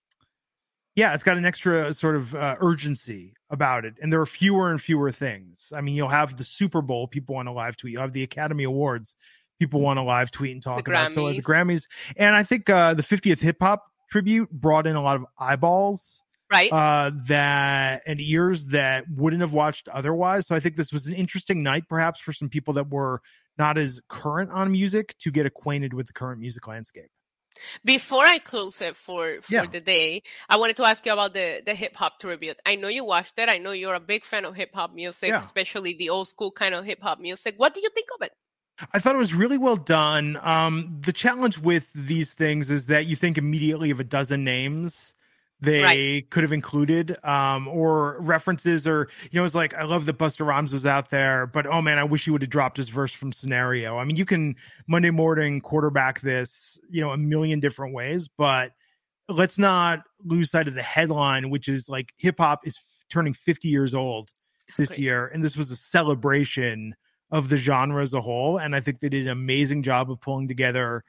yeah, 0.95 1.13
it's 1.13 1.23
got 1.23 1.37
an 1.37 1.45
extra 1.45 1.93
sort 1.93 2.15
of 2.15 2.33
uh, 2.33 2.55
urgency 2.61 3.35
about 3.49 3.83
it. 3.83 3.95
And 4.01 4.13
there 4.13 4.21
are 4.21 4.25
fewer 4.25 4.71
and 4.71 4.81
fewer 4.81 5.11
things. 5.11 5.73
I 5.75 5.81
mean, 5.81 5.93
you'll 5.93 6.07
have 6.07 6.37
the 6.37 6.45
Super 6.45 6.81
Bowl, 6.81 7.05
people 7.05 7.35
want 7.35 7.49
to 7.49 7.51
live 7.51 7.75
tweet. 7.75 7.91
You'll 7.91 8.01
have 8.01 8.13
the 8.13 8.23
Academy 8.23 8.63
Awards, 8.63 9.17
people 9.59 9.81
want 9.81 9.97
to 9.97 10.03
live 10.03 10.31
tweet 10.31 10.51
and 10.51 10.63
talk 10.63 10.83
the 10.83 10.91
about. 10.91 11.11
Grammys. 11.11 11.13
So 11.13 11.33
the 11.33 11.41
Grammys, 11.41 11.87
and 12.17 12.35
I 12.35 12.43
think 12.43 12.69
uh, 12.69 12.93
the 12.93 13.03
50th 13.03 13.39
hip 13.39 13.57
hop 13.61 13.83
tribute 14.09 14.49
brought 14.51 14.87
in 14.87 14.95
a 14.95 15.01
lot 15.01 15.15
of 15.15 15.25
eyeballs, 15.37 16.23
right? 16.51 16.71
Uh, 16.71 17.11
that 17.27 18.03
and 18.05 18.19
ears 18.21 18.65
that 18.67 19.05
wouldn't 19.09 19.41
have 19.41 19.53
watched 19.53 19.87
otherwise. 19.89 20.47
So 20.47 20.55
I 20.55 20.59
think 20.59 20.75
this 20.75 20.91
was 20.91 21.07
an 21.07 21.13
interesting 21.13 21.63
night, 21.63 21.83
perhaps 21.89 22.19
for 22.19 22.33
some 22.33 22.49
people 22.49 22.75
that 22.75 22.89
were 22.89 23.21
not 23.57 23.77
as 23.77 24.01
current 24.09 24.51
on 24.51 24.71
music 24.71 25.15
to 25.19 25.31
get 25.31 25.45
acquainted 25.45 25.93
with 25.93 26.07
the 26.07 26.13
current 26.13 26.39
music 26.39 26.67
landscape. 26.67 27.09
Before 27.85 28.25
I 28.25 28.39
close 28.39 28.81
it 28.81 28.97
for 28.97 29.41
for 29.41 29.53
yeah. 29.53 29.65
the 29.65 29.79
day, 29.79 30.23
I 30.49 30.57
wanted 30.57 30.75
to 30.77 30.83
ask 30.83 31.05
you 31.05 31.13
about 31.13 31.33
the 31.33 31.61
the 31.65 31.73
hip 31.73 31.95
hop 31.95 32.19
tribute. 32.19 32.57
I 32.65 32.75
know 32.75 32.89
you 32.89 33.05
watched 33.05 33.37
it. 33.37 33.47
I 33.47 33.59
know 33.59 33.71
you're 33.71 33.95
a 33.95 33.99
big 33.99 34.25
fan 34.25 34.43
of 34.43 34.55
hip 34.55 34.71
hop 34.73 34.93
music, 34.93 35.29
yeah. 35.29 35.39
especially 35.39 35.93
the 35.93 36.09
old 36.09 36.27
school 36.27 36.51
kind 36.51 36.75
of 36.75 36.83
hip 36.83 37.01
hop 37.01 37.19
music. 37.19 37.55
What 37.57 37.73
do 37.73 37.79
you 37.81 37.89
think 37.95 38.07
of 38.15 38.25
it? 38.25 38.33
I 38.93 38.99
thought 38.99 39.15
it 39.15 39.19
was 39.19 39.33
really 39.33 39.57
well 39.57 39.77
done. 39.77 40.37
Um, 40.41 40.97
the 41.05 41.13
challenge 41.13 41.57
with 41.57 41.89
these 41.93 42.33
things 42.33 42.69
is 42.69 42.87
that 42.87 43.05
you 43.05 43.15
think 43.15 43.37
immediately 43.37 43.89
of 43.89 43.99
a 43.99 44.03
dozen 44.03 44.43
names 44.43 45.15
they 45.61 45.83
right. 45.83 46.29
could 46.29 46.43
have 46.43 46.51
included 46.51 47.17
um, 47.23 47.67
or 47.67 48.19
references 48.19 48.85
or 48.85 49.07
you 49.31 49.39
know 49.39 49.45
it's 49.45 49.55
like 49.55 49.73
i 49.75 49.83
love 49.83 50.05
that 50.05 50.17
busta 50.17 50.45
rhymes 50.45 50.73
was 50.73 50.85
out 50.85 51.09
there 51.09 51.47
but 51.47 51.65
oh 51.65 51.81
man 51.81 51.97
i 51.97 52.03
wish 52.03 52.25
he 52.25 52.31
would 52.31 52.41
have 52.41 52.49
dropped 52.49 52.77
his 52.77 52.89
verse 52.89 53.11
from 53.11 53.31
scenario 53.31 53.97
i 53.97 54.03
mean 54.03 54.15
you 54.15 54.25
can 54.25 54.55
monday 54.87 55.11
morning 55.11 55.61
quarterback 55.61 56.21
this 56.21 56.79
you 56.89 57.01
know 57.01 57.11
a 57.11 57.17
million 57.17 57.59
different 57.59 57.93
ways 57.93 58.27
but 58.27 58.73
let's 59.29 59.57
not 59.57 60.03
lose 60.23 60.51
sight 60.51 60.67
of 60.67 60.75
the 60.75 60.81
headline 60.81 61.49
which 61.49 61.67
is 61.67 61.87
like 61.87 62.13
hip 62.17 62.35
hop 62.37 62.67
is 62.67 62.77
f- 62.77 63.05
turning 63.09 63.33
50 63.33 63.69
years 63.69 63.95
old 63.95 64.31
this 64.77 64.97
year 64.97 65.27
and 65.27 65.43
this 65.43 65.55
was 65.55 65.71
a 65.71 65.75
celebration 65.75 66.95
of 67.31 67.49
the 67.49 67.57
genre 67.57 68.01
as 68.01 68.13
a 68.13 68.21
whole. 68.21 68.57
And 68.57 68.75
I 68.75 68.79
think 68.79 68.99
they 68.99 69.09
did 69.09 69.23
an 69.23 69.31
amazing 69.31 69.83
job 69.83 70.11
of 70.11 70.21
pulling 70.21 70.47
together 70.47 71.03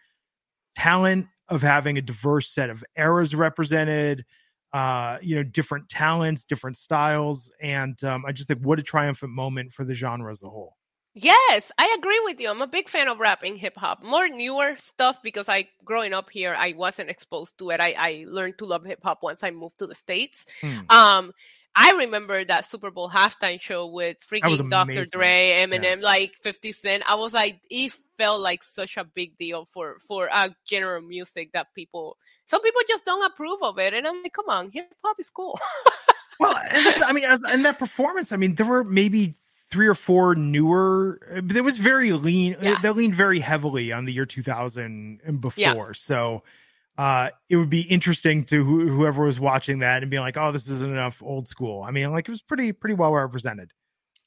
talent, 0.76 1.26
of 1.48 1.62
having 1.62 1.98
a 1.98 2.02
diverse 2.02 2.50
set 2.50 2.70
of 2.70 2.84
eras 2.96 3.34
represented, 3.34 4.24
uh, 4.72 5.18
you 5.22 5.36
know, 5.36 5.42
different 5.42 5.88
talents, 5.88 6.44
different 6.44 6.76
styles. 6.78 7.50
And 7.60 8.02
um, 8.04 8.24
I 8.26 8.32
just 8.32 8.48
think 8.48 8.60
what 8.60 8.78
a 8.78 8.82
triumphant 8.82 9.32
moment 9.32 9.72
for 9.72 9.84
the 9.84 9.94
genre 9.94 10.32
as 10.32 10.42
a 10.42 10.48
whole. 10.48 10.76
Yes, 11.18 11.72
I 11.78 11.96
agree 11.98 12.20
with 12.24 12.40
you. 12.40 12.50
I'm 12.50 12.60
a 12.60 12.66
big 12.66 12.90
fan 12.90 13.08
of 13.08 13.18
rapping 13.18 13.56
hip 13.56 13.78
hop. 13.78 14.04
More 14.04 14.28
newer 14.28 14.76
stuff 14.76 15.22
because 15.22 15.48
I 15.48 15.68
growing 15.82 16.12
up 16.12 16.28
here, 16.28 16.54
I 16.56 16.74
wasn't 16.76 17.08
exposed 17.08 17.56
to 17.58 17.70
it. 17.70 17.80
I, 17.80 17.94
I 17.96 18.24
learned 18.28 18.58
to 18.58 18.66
love 18.66 18.84
hip 18.84 19.00
hop 19.02 19.22
once 19.22 19.42
I 19.42 19.50
moved 19.50 19.78
to 19.78 19.86
the 19.86 19.94
States. 19.94 20.44
Hmm. 20.60 20.80
Um, 20.90 21.32
I 21.78 21.90
remember 21.98 22.42
that 22.42 22.64
Super 22.64 22.90
Bowl 22.90 23.10
halftime 23.10 23.60
show 23.60 23.86
with 23.86 24.16
freaking 24.20 24.70
Dr. 24.70 25.04
Dre, 25.04 25.66
Eminem, 25.66 26.00
yeah. 26.00 26.06
like 26.06 26.34
50 26.36 26.72
Cent. 26.72 27.02
I 27.06 27.16
was 27.16 27.34
like, 27.34 27.60
it 27.70 27.92
felt 28.16 28.40
like 28.40 28.62
such 28.62 28.96
a 28.96 29.04
big 29.04 29.36
deal 29.36 29.66
for, 29.66 29.98
for 29.98 30.30
a 30.32 30.56
general 30.64 31.02
music 31.02 31.52
that 31.52 31.74
people, 31.74 32.16
some 32.46 32.62
people 32.62 32.80
just 32.88 33.04
don't 33.04 33.30
approve 33.30 33.62
of 33.62 33.78
it. 33.78 33.92
And 33.92 34.06
I'm 34.06 34.22
like, 34.22 34.32
come 34.32 34.48
on, 34.48 34.70
hip 34.70 34.90
hop 35.04 35.20
is 35.20 35.28
cool. 35.28 35.60
well, 36.40 36.58
I 36.58 37.12
mean, 37.12 37.24
as, 37.24 37.42
and 37.42 37.66
that 37.66 37.78
performance, 37.78 38.32
I 38.32 38.36
mean, 38.36 38.54
there 38.54 38.66
were 38.66 38.82
maybe 38.82 39.34
three 39.70 39.86
or 39.86 39.94
four 39.94 40.34
newer, 40.34 41.20
it 41.30 41.62
was 41.62 41.76
very 41.76 42.12
lean. 42.12 42.56
Yeah. 42.60 42.78
They 42.80 42.88
leaned 42.88 43.14
very 43.14 43.38
heavily 43.40 43.92
on 43.92 44.06
the 44.06 44.14
year 44.14 44.24
2000 44.24 45.20
and 45.26 45.40
before. 45.42 45.60
Yeah. 45.62 45.92
So, 45.94 46.42
uh, 46.98 47.30
it 47.48 47.56
would 47.56 47.70
be 47.70 47.82
interesting 47.82 48.44
to 48.46 48.64
wh- 48.64 48.88
whoever 48.88 49.24
was 49.24 49.38
watching 49.38 49.80
that 49.80 50.02
and 50.02 50.10
be 50.10 50.18
like, 50.18 50.36
"Oh, 50.36 50.52
this 50.52 50.68
isn't 50.68 50.90
enough 50.90 51.22
old 51.22 51.48
school." 51.48 51.82
I 51.82 51.90
mean, 51.90 52.10
like 52.10 52.28
it 52.28 52.30
was 52.30 52.42
pretty 52.42 52.72
pretty 52.72 52.94
well 52.94 53.12
represented. 53.12 53.72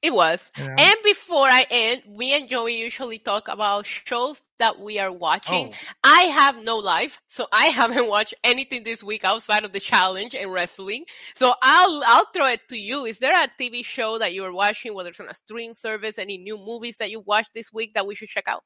It 0.02 0.14
was. 0.14 0.50
You 0.58 0.64
know? 0.64 0.76
And 0.78 0.96
before 1.04 1.48
I 1.48 1.66
end, 1.70 2.04
we 2.08 2.34
and 2.34 2.48
Joey 2.48 2.80
usually 2.80 3.20
talk 3.20 3.50
about 3.50 3.86
shows 3.86 4.42
that 4.58 4.80
we 4.80 4.98
are 4.98 5.12
watching. 5.12 5.74
Oh. 5.74 5.88
I 6.04 6.22
have 6.22 6.64
no 6.64 6.78
life, 6.78 7.22
so 7.28 7.48
I 7.52 7.66
haven't 7.66 8.08
watched 8.08 8.34
anything 8.44 8.84
this 8.84 9.04
week 9.04 9.26
outside 9.26 9.66
of 9.66 9.74
the 9.74 9.80
challenge 9.82 10.36
and 10.36 10.54
wrestling. 10.54 11.04
So 11.36 11.54
I'll 11.62 12.02
I'll 12.06 12.28
throw 12.34 12.48
it 12.48 12.62
to 12.70 12.78
you. 12.78 13.06
Is 13.06 13.20
there 13.20 13.34
a 13.34 13.50
TV 13.62 13.84
show 13.84 14.20
that 14.20 14.34
you 14.34 14.46
are 14.46 14.54
watching, 14.54 14.94
whether 14.94 15.10
it's 15.10 15.20
on 15.20 15.28
a 15.28 15.34
stream 15.34 15.74
service, 15.74 16.18
any 16.18 16.38
new 16.38 16.58
movies 16.58 16.98
that 17.00 17.10
you 17.10 17.20
watched 17.20 17.54
this 17.54 17.74
week 17.74 17.94
that 17.96 18.08
we 18.08 18.16
should 18.16 18.30
check 18.30 18.48
out? 18.48 18.64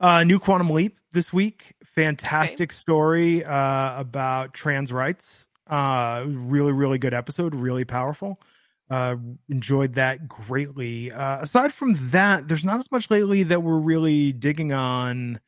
Uh, 0.00 0.24
new 0.24 0.38
Quantum 0.38 0.70
Leap 0.70 0.98
this 1.12 1.32
week. 1.32 1.74
Fantastic 1.94 2.70
okay. 2.70 2.74
story 2.74 3.44
uh, 3.44 3.98
about 3.98 4.52
trans 4.54 4.92
rights. 4.92 5.46
Uh, 5.66 6.24
really, 6.26 6.72
really 6.72 6.98
good 6.98 7.14
episode. 7.14 7.54
Really 7.54 7.84
powerful. 7.84 8.40
Uh, 8.90 9.16
enjoyed 9.48 9.94
that 9.94 10.28
greatly. 10.28 11.10
Uh, 11.10 11.38
aside 11.40 11.72
from 11.72 11.96
that, 12.10 12.48
there's 12.48 12.64
not 12.64 12.80
as 12.80 12.90
much 12.92 13.10
lately 13.10 13.42
that 13.44 13.62
we're 13.62 13.78
really 13.78 14.32
digging 14.32 14.72
on 14.72 15.40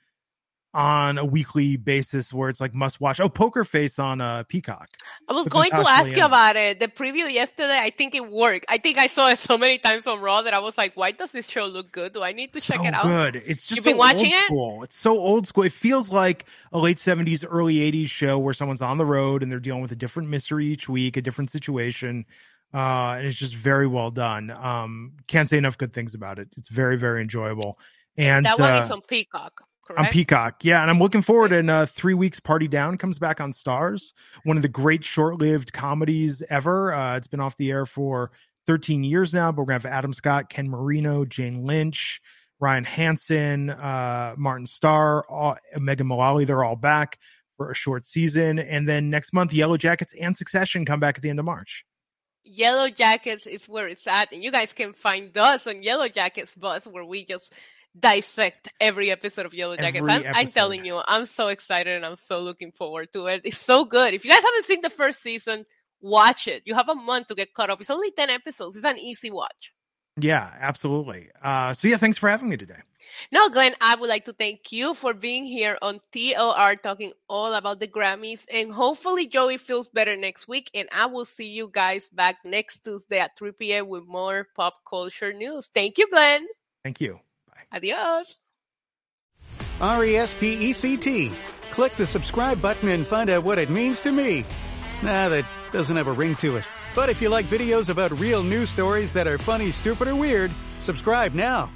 on 0.77 1.17
a 1.17 1.25
weekly 1.25 1.77
basis 1.79 2.35
where 2.35 2.51
it's 2.51 2.61
like 2.61 2.75
must 2.75 3.01
watch. 3.01 3.19
Oh, 3.19 3.31
Poker 3.31 3.65
Face 3.65 3.99
on 3.99 4.21
uh, 4.21 4.43
Peacock. 4.47 4.91
I 5.27 5.33
was 5.33 5.49
going 5.49 5.71
to 5.71 5.79
ask 5.79 6.15
you 6.15 6.23
about 6.23 6.55
it. 6.57 6.81
The 6.81 6.89
preview 6.89 7.33
yesterday, 7.33 7.79
I 7.81 7.89
think 7.89 8.15
it 8.15 8.31
worked. 8.31 8.67
I 8.69 8.77
think 8.77 8.99
I 8.99 9.07
saw 9.07 9.31
it 9.31 9.39
so 9.39 9.57
many 9.57 9.79
times 9.79 10.07
on 10.07 10.21
Raw 10.21 10.43
that 10.43 10.53
I 10.53 10.59
was 10.59 10.77
like, 10.77 10.95
why 10.95 11.13
does 11.13 11.33
this 11.33 11.49
show 11.49 11.65
look 11.65 11.93
good? 11.93 12.13
Do 12.13 12.23
I 12.23 12.33
need 12.33 12.53
to 12.53 12.61
check 12.61 12.81
so 12.81 12.87
it 12.89 12.93
out? 12.93 13.05
Good. 13.05 13.37
It's 13.47 13.65
just 13.65 13.77
You've 13.77 13.85
so 13.85 13.91
been 13.93 13.99
watching 13.99 14.31
it? 14.31 14.45
School. 14.45 14.83
It's 14.83 14.99
so 14.99 15.19
old 15.19 15.47
school. 15.47 15.65
It 15.65 15.73
feels 15.73 16.11
like 16.11 16.45
a 16.73 16.79
late 16.79 16.99
70s, 16.99 17.43
early 17.49 17.77
80s 17.77 18.11
show 18.11 18.39
where 18.39 18.53
someone's 18.53 18.83
on 18.83 18.99
the 18.99 19.07
road 19.07 19.43
and 19.43 19.51
they're 19.51 19.59
dealing 19.59 19.81
with 19.81 19.93
a 19.93 19.97
different 19.97 20.29
mystery 20.29 20.67
each 20.67 20.91
week, 20.91 21.17
a 21.17 21.23
different 21.23 21.51
situation. 21.51 22.27
Uh, 22.75 23.15
and 23.17 23.27
it's 23.27 23.39
just 23.39 23.55
very 23.55 23.87
well 23.87 24.11
done. 24.11 24.51
Um, 24.51 25.15
can't 25.27 25.49
say 25.49 25.57
enough 25.57 25.79
good 25.79 25.95
things 25.95 26.15
about 26.15 26.39
it. 26.39 26.49
It's 26.59 26.69
very, 26.69 26.99
very 26.99 27.23
enjoyable. 27.23 27.79
And 28.19 28.45
that 28.45 28.59
one 28.59 28.75
uh, 28.75 28.83
is 28.83 28.91
on 28.91 29.01
Peacock. 29.01 29.63
Correct? 29.87 30.01
On 30.01 30.07
Peacock, 30.11 30.65
yeah, 30.65 30.83
and 30.83 30.91
I'm 30.91 30.99
looking 30.99 31.23
forward. 31.23 31.53
In 31.53 31.71
uh, 31.71 31.87
three 31.87 32.15
weeks, 32.15 32.41
Party 32.41 32.67
Down 32.67 32.99
comes 32.99 33.21
back 33.21 33.41
on 33.41 33.53
Starz, 33.53 34.15
one 34.43 34.57
of 34.57 34.63
the 34.63 34.69
great 34.69 35.05
short-lived 35.05 35.73
comedies 35.73 36.43
ever. 36.51 36.93
Uh, 36.93 37.17
it's 37.17 37.29
been 37.29 37.39
off 37.39 37.57
the 37.57 37.71
air 37.71 37.87
for 37.87 38.33
13 38.67 39.05
years 39.05 39.33
now, 39.33 39.53
but 39.53 39.63
we're 39.63 39.67
gonna 39.67 39.75
have 39.75 39.87
Adam 39.87 40.13
Scott, 40.13 40.49
Ken 40.49 40.69
Marino, 40.69 41.25
Jane 41.25 41.65
Lynch, 41.65 42.21
Ryan 42.59 42.83
Hansen, 42.83 43.71
uh, 43.71 44.35
Martin 44.37 44.67
Starr, 44.67 45.25
all, 45.29 45.57
Megan 45.79 46.09
Mullally. 46.09 46.45
They're 46.45 46.65
all 46.65 46.75
back 46.75 47.21
for 47.57 47.71
a 47.71 47.75
short 47.75 48.07
season, 48.07 48.59
and 48.59 48.89
then 48.89 49.09
next 49.09 49.33
month, 49.33 49.53
Yellow 49.53 49.77
Jackets 49.77 50.15
and 50.21 50.37
Succession 50.37 50.85
come 50.85 50.99
back 50.99 51.17
at 51.17 51.23
the 51.23 51.31
end 51.31 51.39
of 51.39 51.45
March. 51.45 51.85
Yellow 52.43 52.91
Jackets 52.91 53.47
is 53.47 53.69
where 53.69 53.87
it's 53.87 54.07
at, 54.09 54.33
and 54.33 54.43
you 54.43 54.51
guys 54.51 54.73
can 54.73 54.95
find 54.95 55.37
us 55.39 55.67
on 55.69 55.85
Yellow 55.85 56.09
Jackets 56.09 56.55
Buzz, 56.55 56.87
where 56.87 57.05
we 57.05 57.25
just 57.25 57.53
dissect 57.99 58.73
every 58.81 59.11
episode 59.11 59.47
of 59.47 59.55
Yellow 59.55 59.77
Jackets. 59.77 60.07
I'm, 60.07 60.25
I'm, 60.27 60.47
telling 60.47 60.85
you, 60.85 61.01
I'm 61.07 61.25
so 61.25 61.49
excited 61.49 61.97
and 61.97 62.05
I'm 62.05 62.17
so 62.17 62.41
looking 62.41 62.73
forward 62.73 63.13
to 63.13 63.27
it. 63.27 63.43
It's 63.45 63.59
so 63.59 63.85
good. 63.85 64.15
If 64.15 64.25
you 64.25 64.31
guys 64.31 64.43
haven't 64.43 64.65
seen 64.65 64.81
the 64.83 64.91
first 64.91 65.23
season, 65.23 65.65
watch 66.01 66.49
it. 66.49 66.63
You 66.67 66.75
have 66.75 66.89
a 66.89 66.95
month 66.95 67.29
to 67.29 67.35
get 67.35 67.55
caught 67.55 67.71
up. 67.71 67.81
It's 67.81 67.91
only 67.91 68.11
10 68.11 68.31
episodes. 68.31 68.77
It's 68.77 68.85
an 68.85 68.99
easy 68.99 69.31
watch. 69.31 69.73
Yeah, 70.19 70.51
absolutely. 70.61 71.29
Uh, 71.43 71.75
so 71.75 71.89
yeah, 71.89 71.99
thanks 71.99 72.17
for 72.17 72.29
having 72.29 72.49
me 72.49 72.57
today. 72.57 72.79
No, 73.31 73.49
Glenn, 73.51 73.75
I 73.81 73.95
would 73.95 74.09
like 74.09 74.25
to 74.25 74.33
thank 74.33 74.73
you 74.73 74.95
for 74.95 75.15
being 75.15 75.45
here 75.45 75.79
on 75.83 76.01
TLR 76.13 76.83
talking 76.83 77.13
all 77.29 77.55
about 77.55 77.81
the 77.81 77.87
Grammys. 77.87 78.45
And 78.53 78.73
hopefully 78.73 79.27
Joey 79.27 79.59
feels 79.59 79.89
better 79.89 80.17
next 80.17 80.49
week. 80.49 80.71
And 80.75 80.89
I 80.91 81.07
will 81.07 81.27
see 81.27 81.49
you 81.49 81.71
guys 81.73 82.09
back 82.09 82.37
next 82.45 82.85
Tuesday 82.85 83.19
at 83.19 83.37
3 83.39 83.53
p.m. 83.53 83.89
with 83.89 84.07
more 84.07 84.49
pop 84.57 84.75
culture 84.89 85.33
news. 85.33 85.71
Thank 85.73 85.99
you, 85.99 86.09
Glenn. 86.09 86.47
Thank 86.83 87.01
you. 87.01 87.21
Adios. 87.73 88.37
R 89.81 90.05
E 90.05 90.17
S 90.17 90.35
P 90.35 90.71
E 90.71 90.73
C 90.73 90.97
T. 90.97 91.33
Click 91.71 91.97
the 91.97 92.07
subscribe 92.07 92.63
button 92.63 92.89
and 92.89 93.07
find 93.07 93.29
out 93.29 93.45
what 93.45 93.59
it 93.59 93.69
means 93.71 94.01
to 94.03 94.13
me. 94.13 94.45
Nah, 95.03 95.29
that 95.29 95.45
doesn't 95.73 95.97
have 95.97 96.07
a 96.07 96.13
ring 96.13 96.37
to 96.37 96.57
it. 96.57 96.65
But 96.95 97.11
if 97.11 97.21
you 97.21 97.29
like 97.29 97.47
videos 97.47 97.91
about 97.91 98.19
real 98.19 98.43
news 98.43 98.71
stories 98.71 99.13
that 99.13 99.27
are 99.27 99.37
funny, 99.37 99.71
stupid, 99.71 100.09
or 100.09 100.15
weird, 100.15 100.51
subscribe 100.79 101.35
now. 101.35 101.71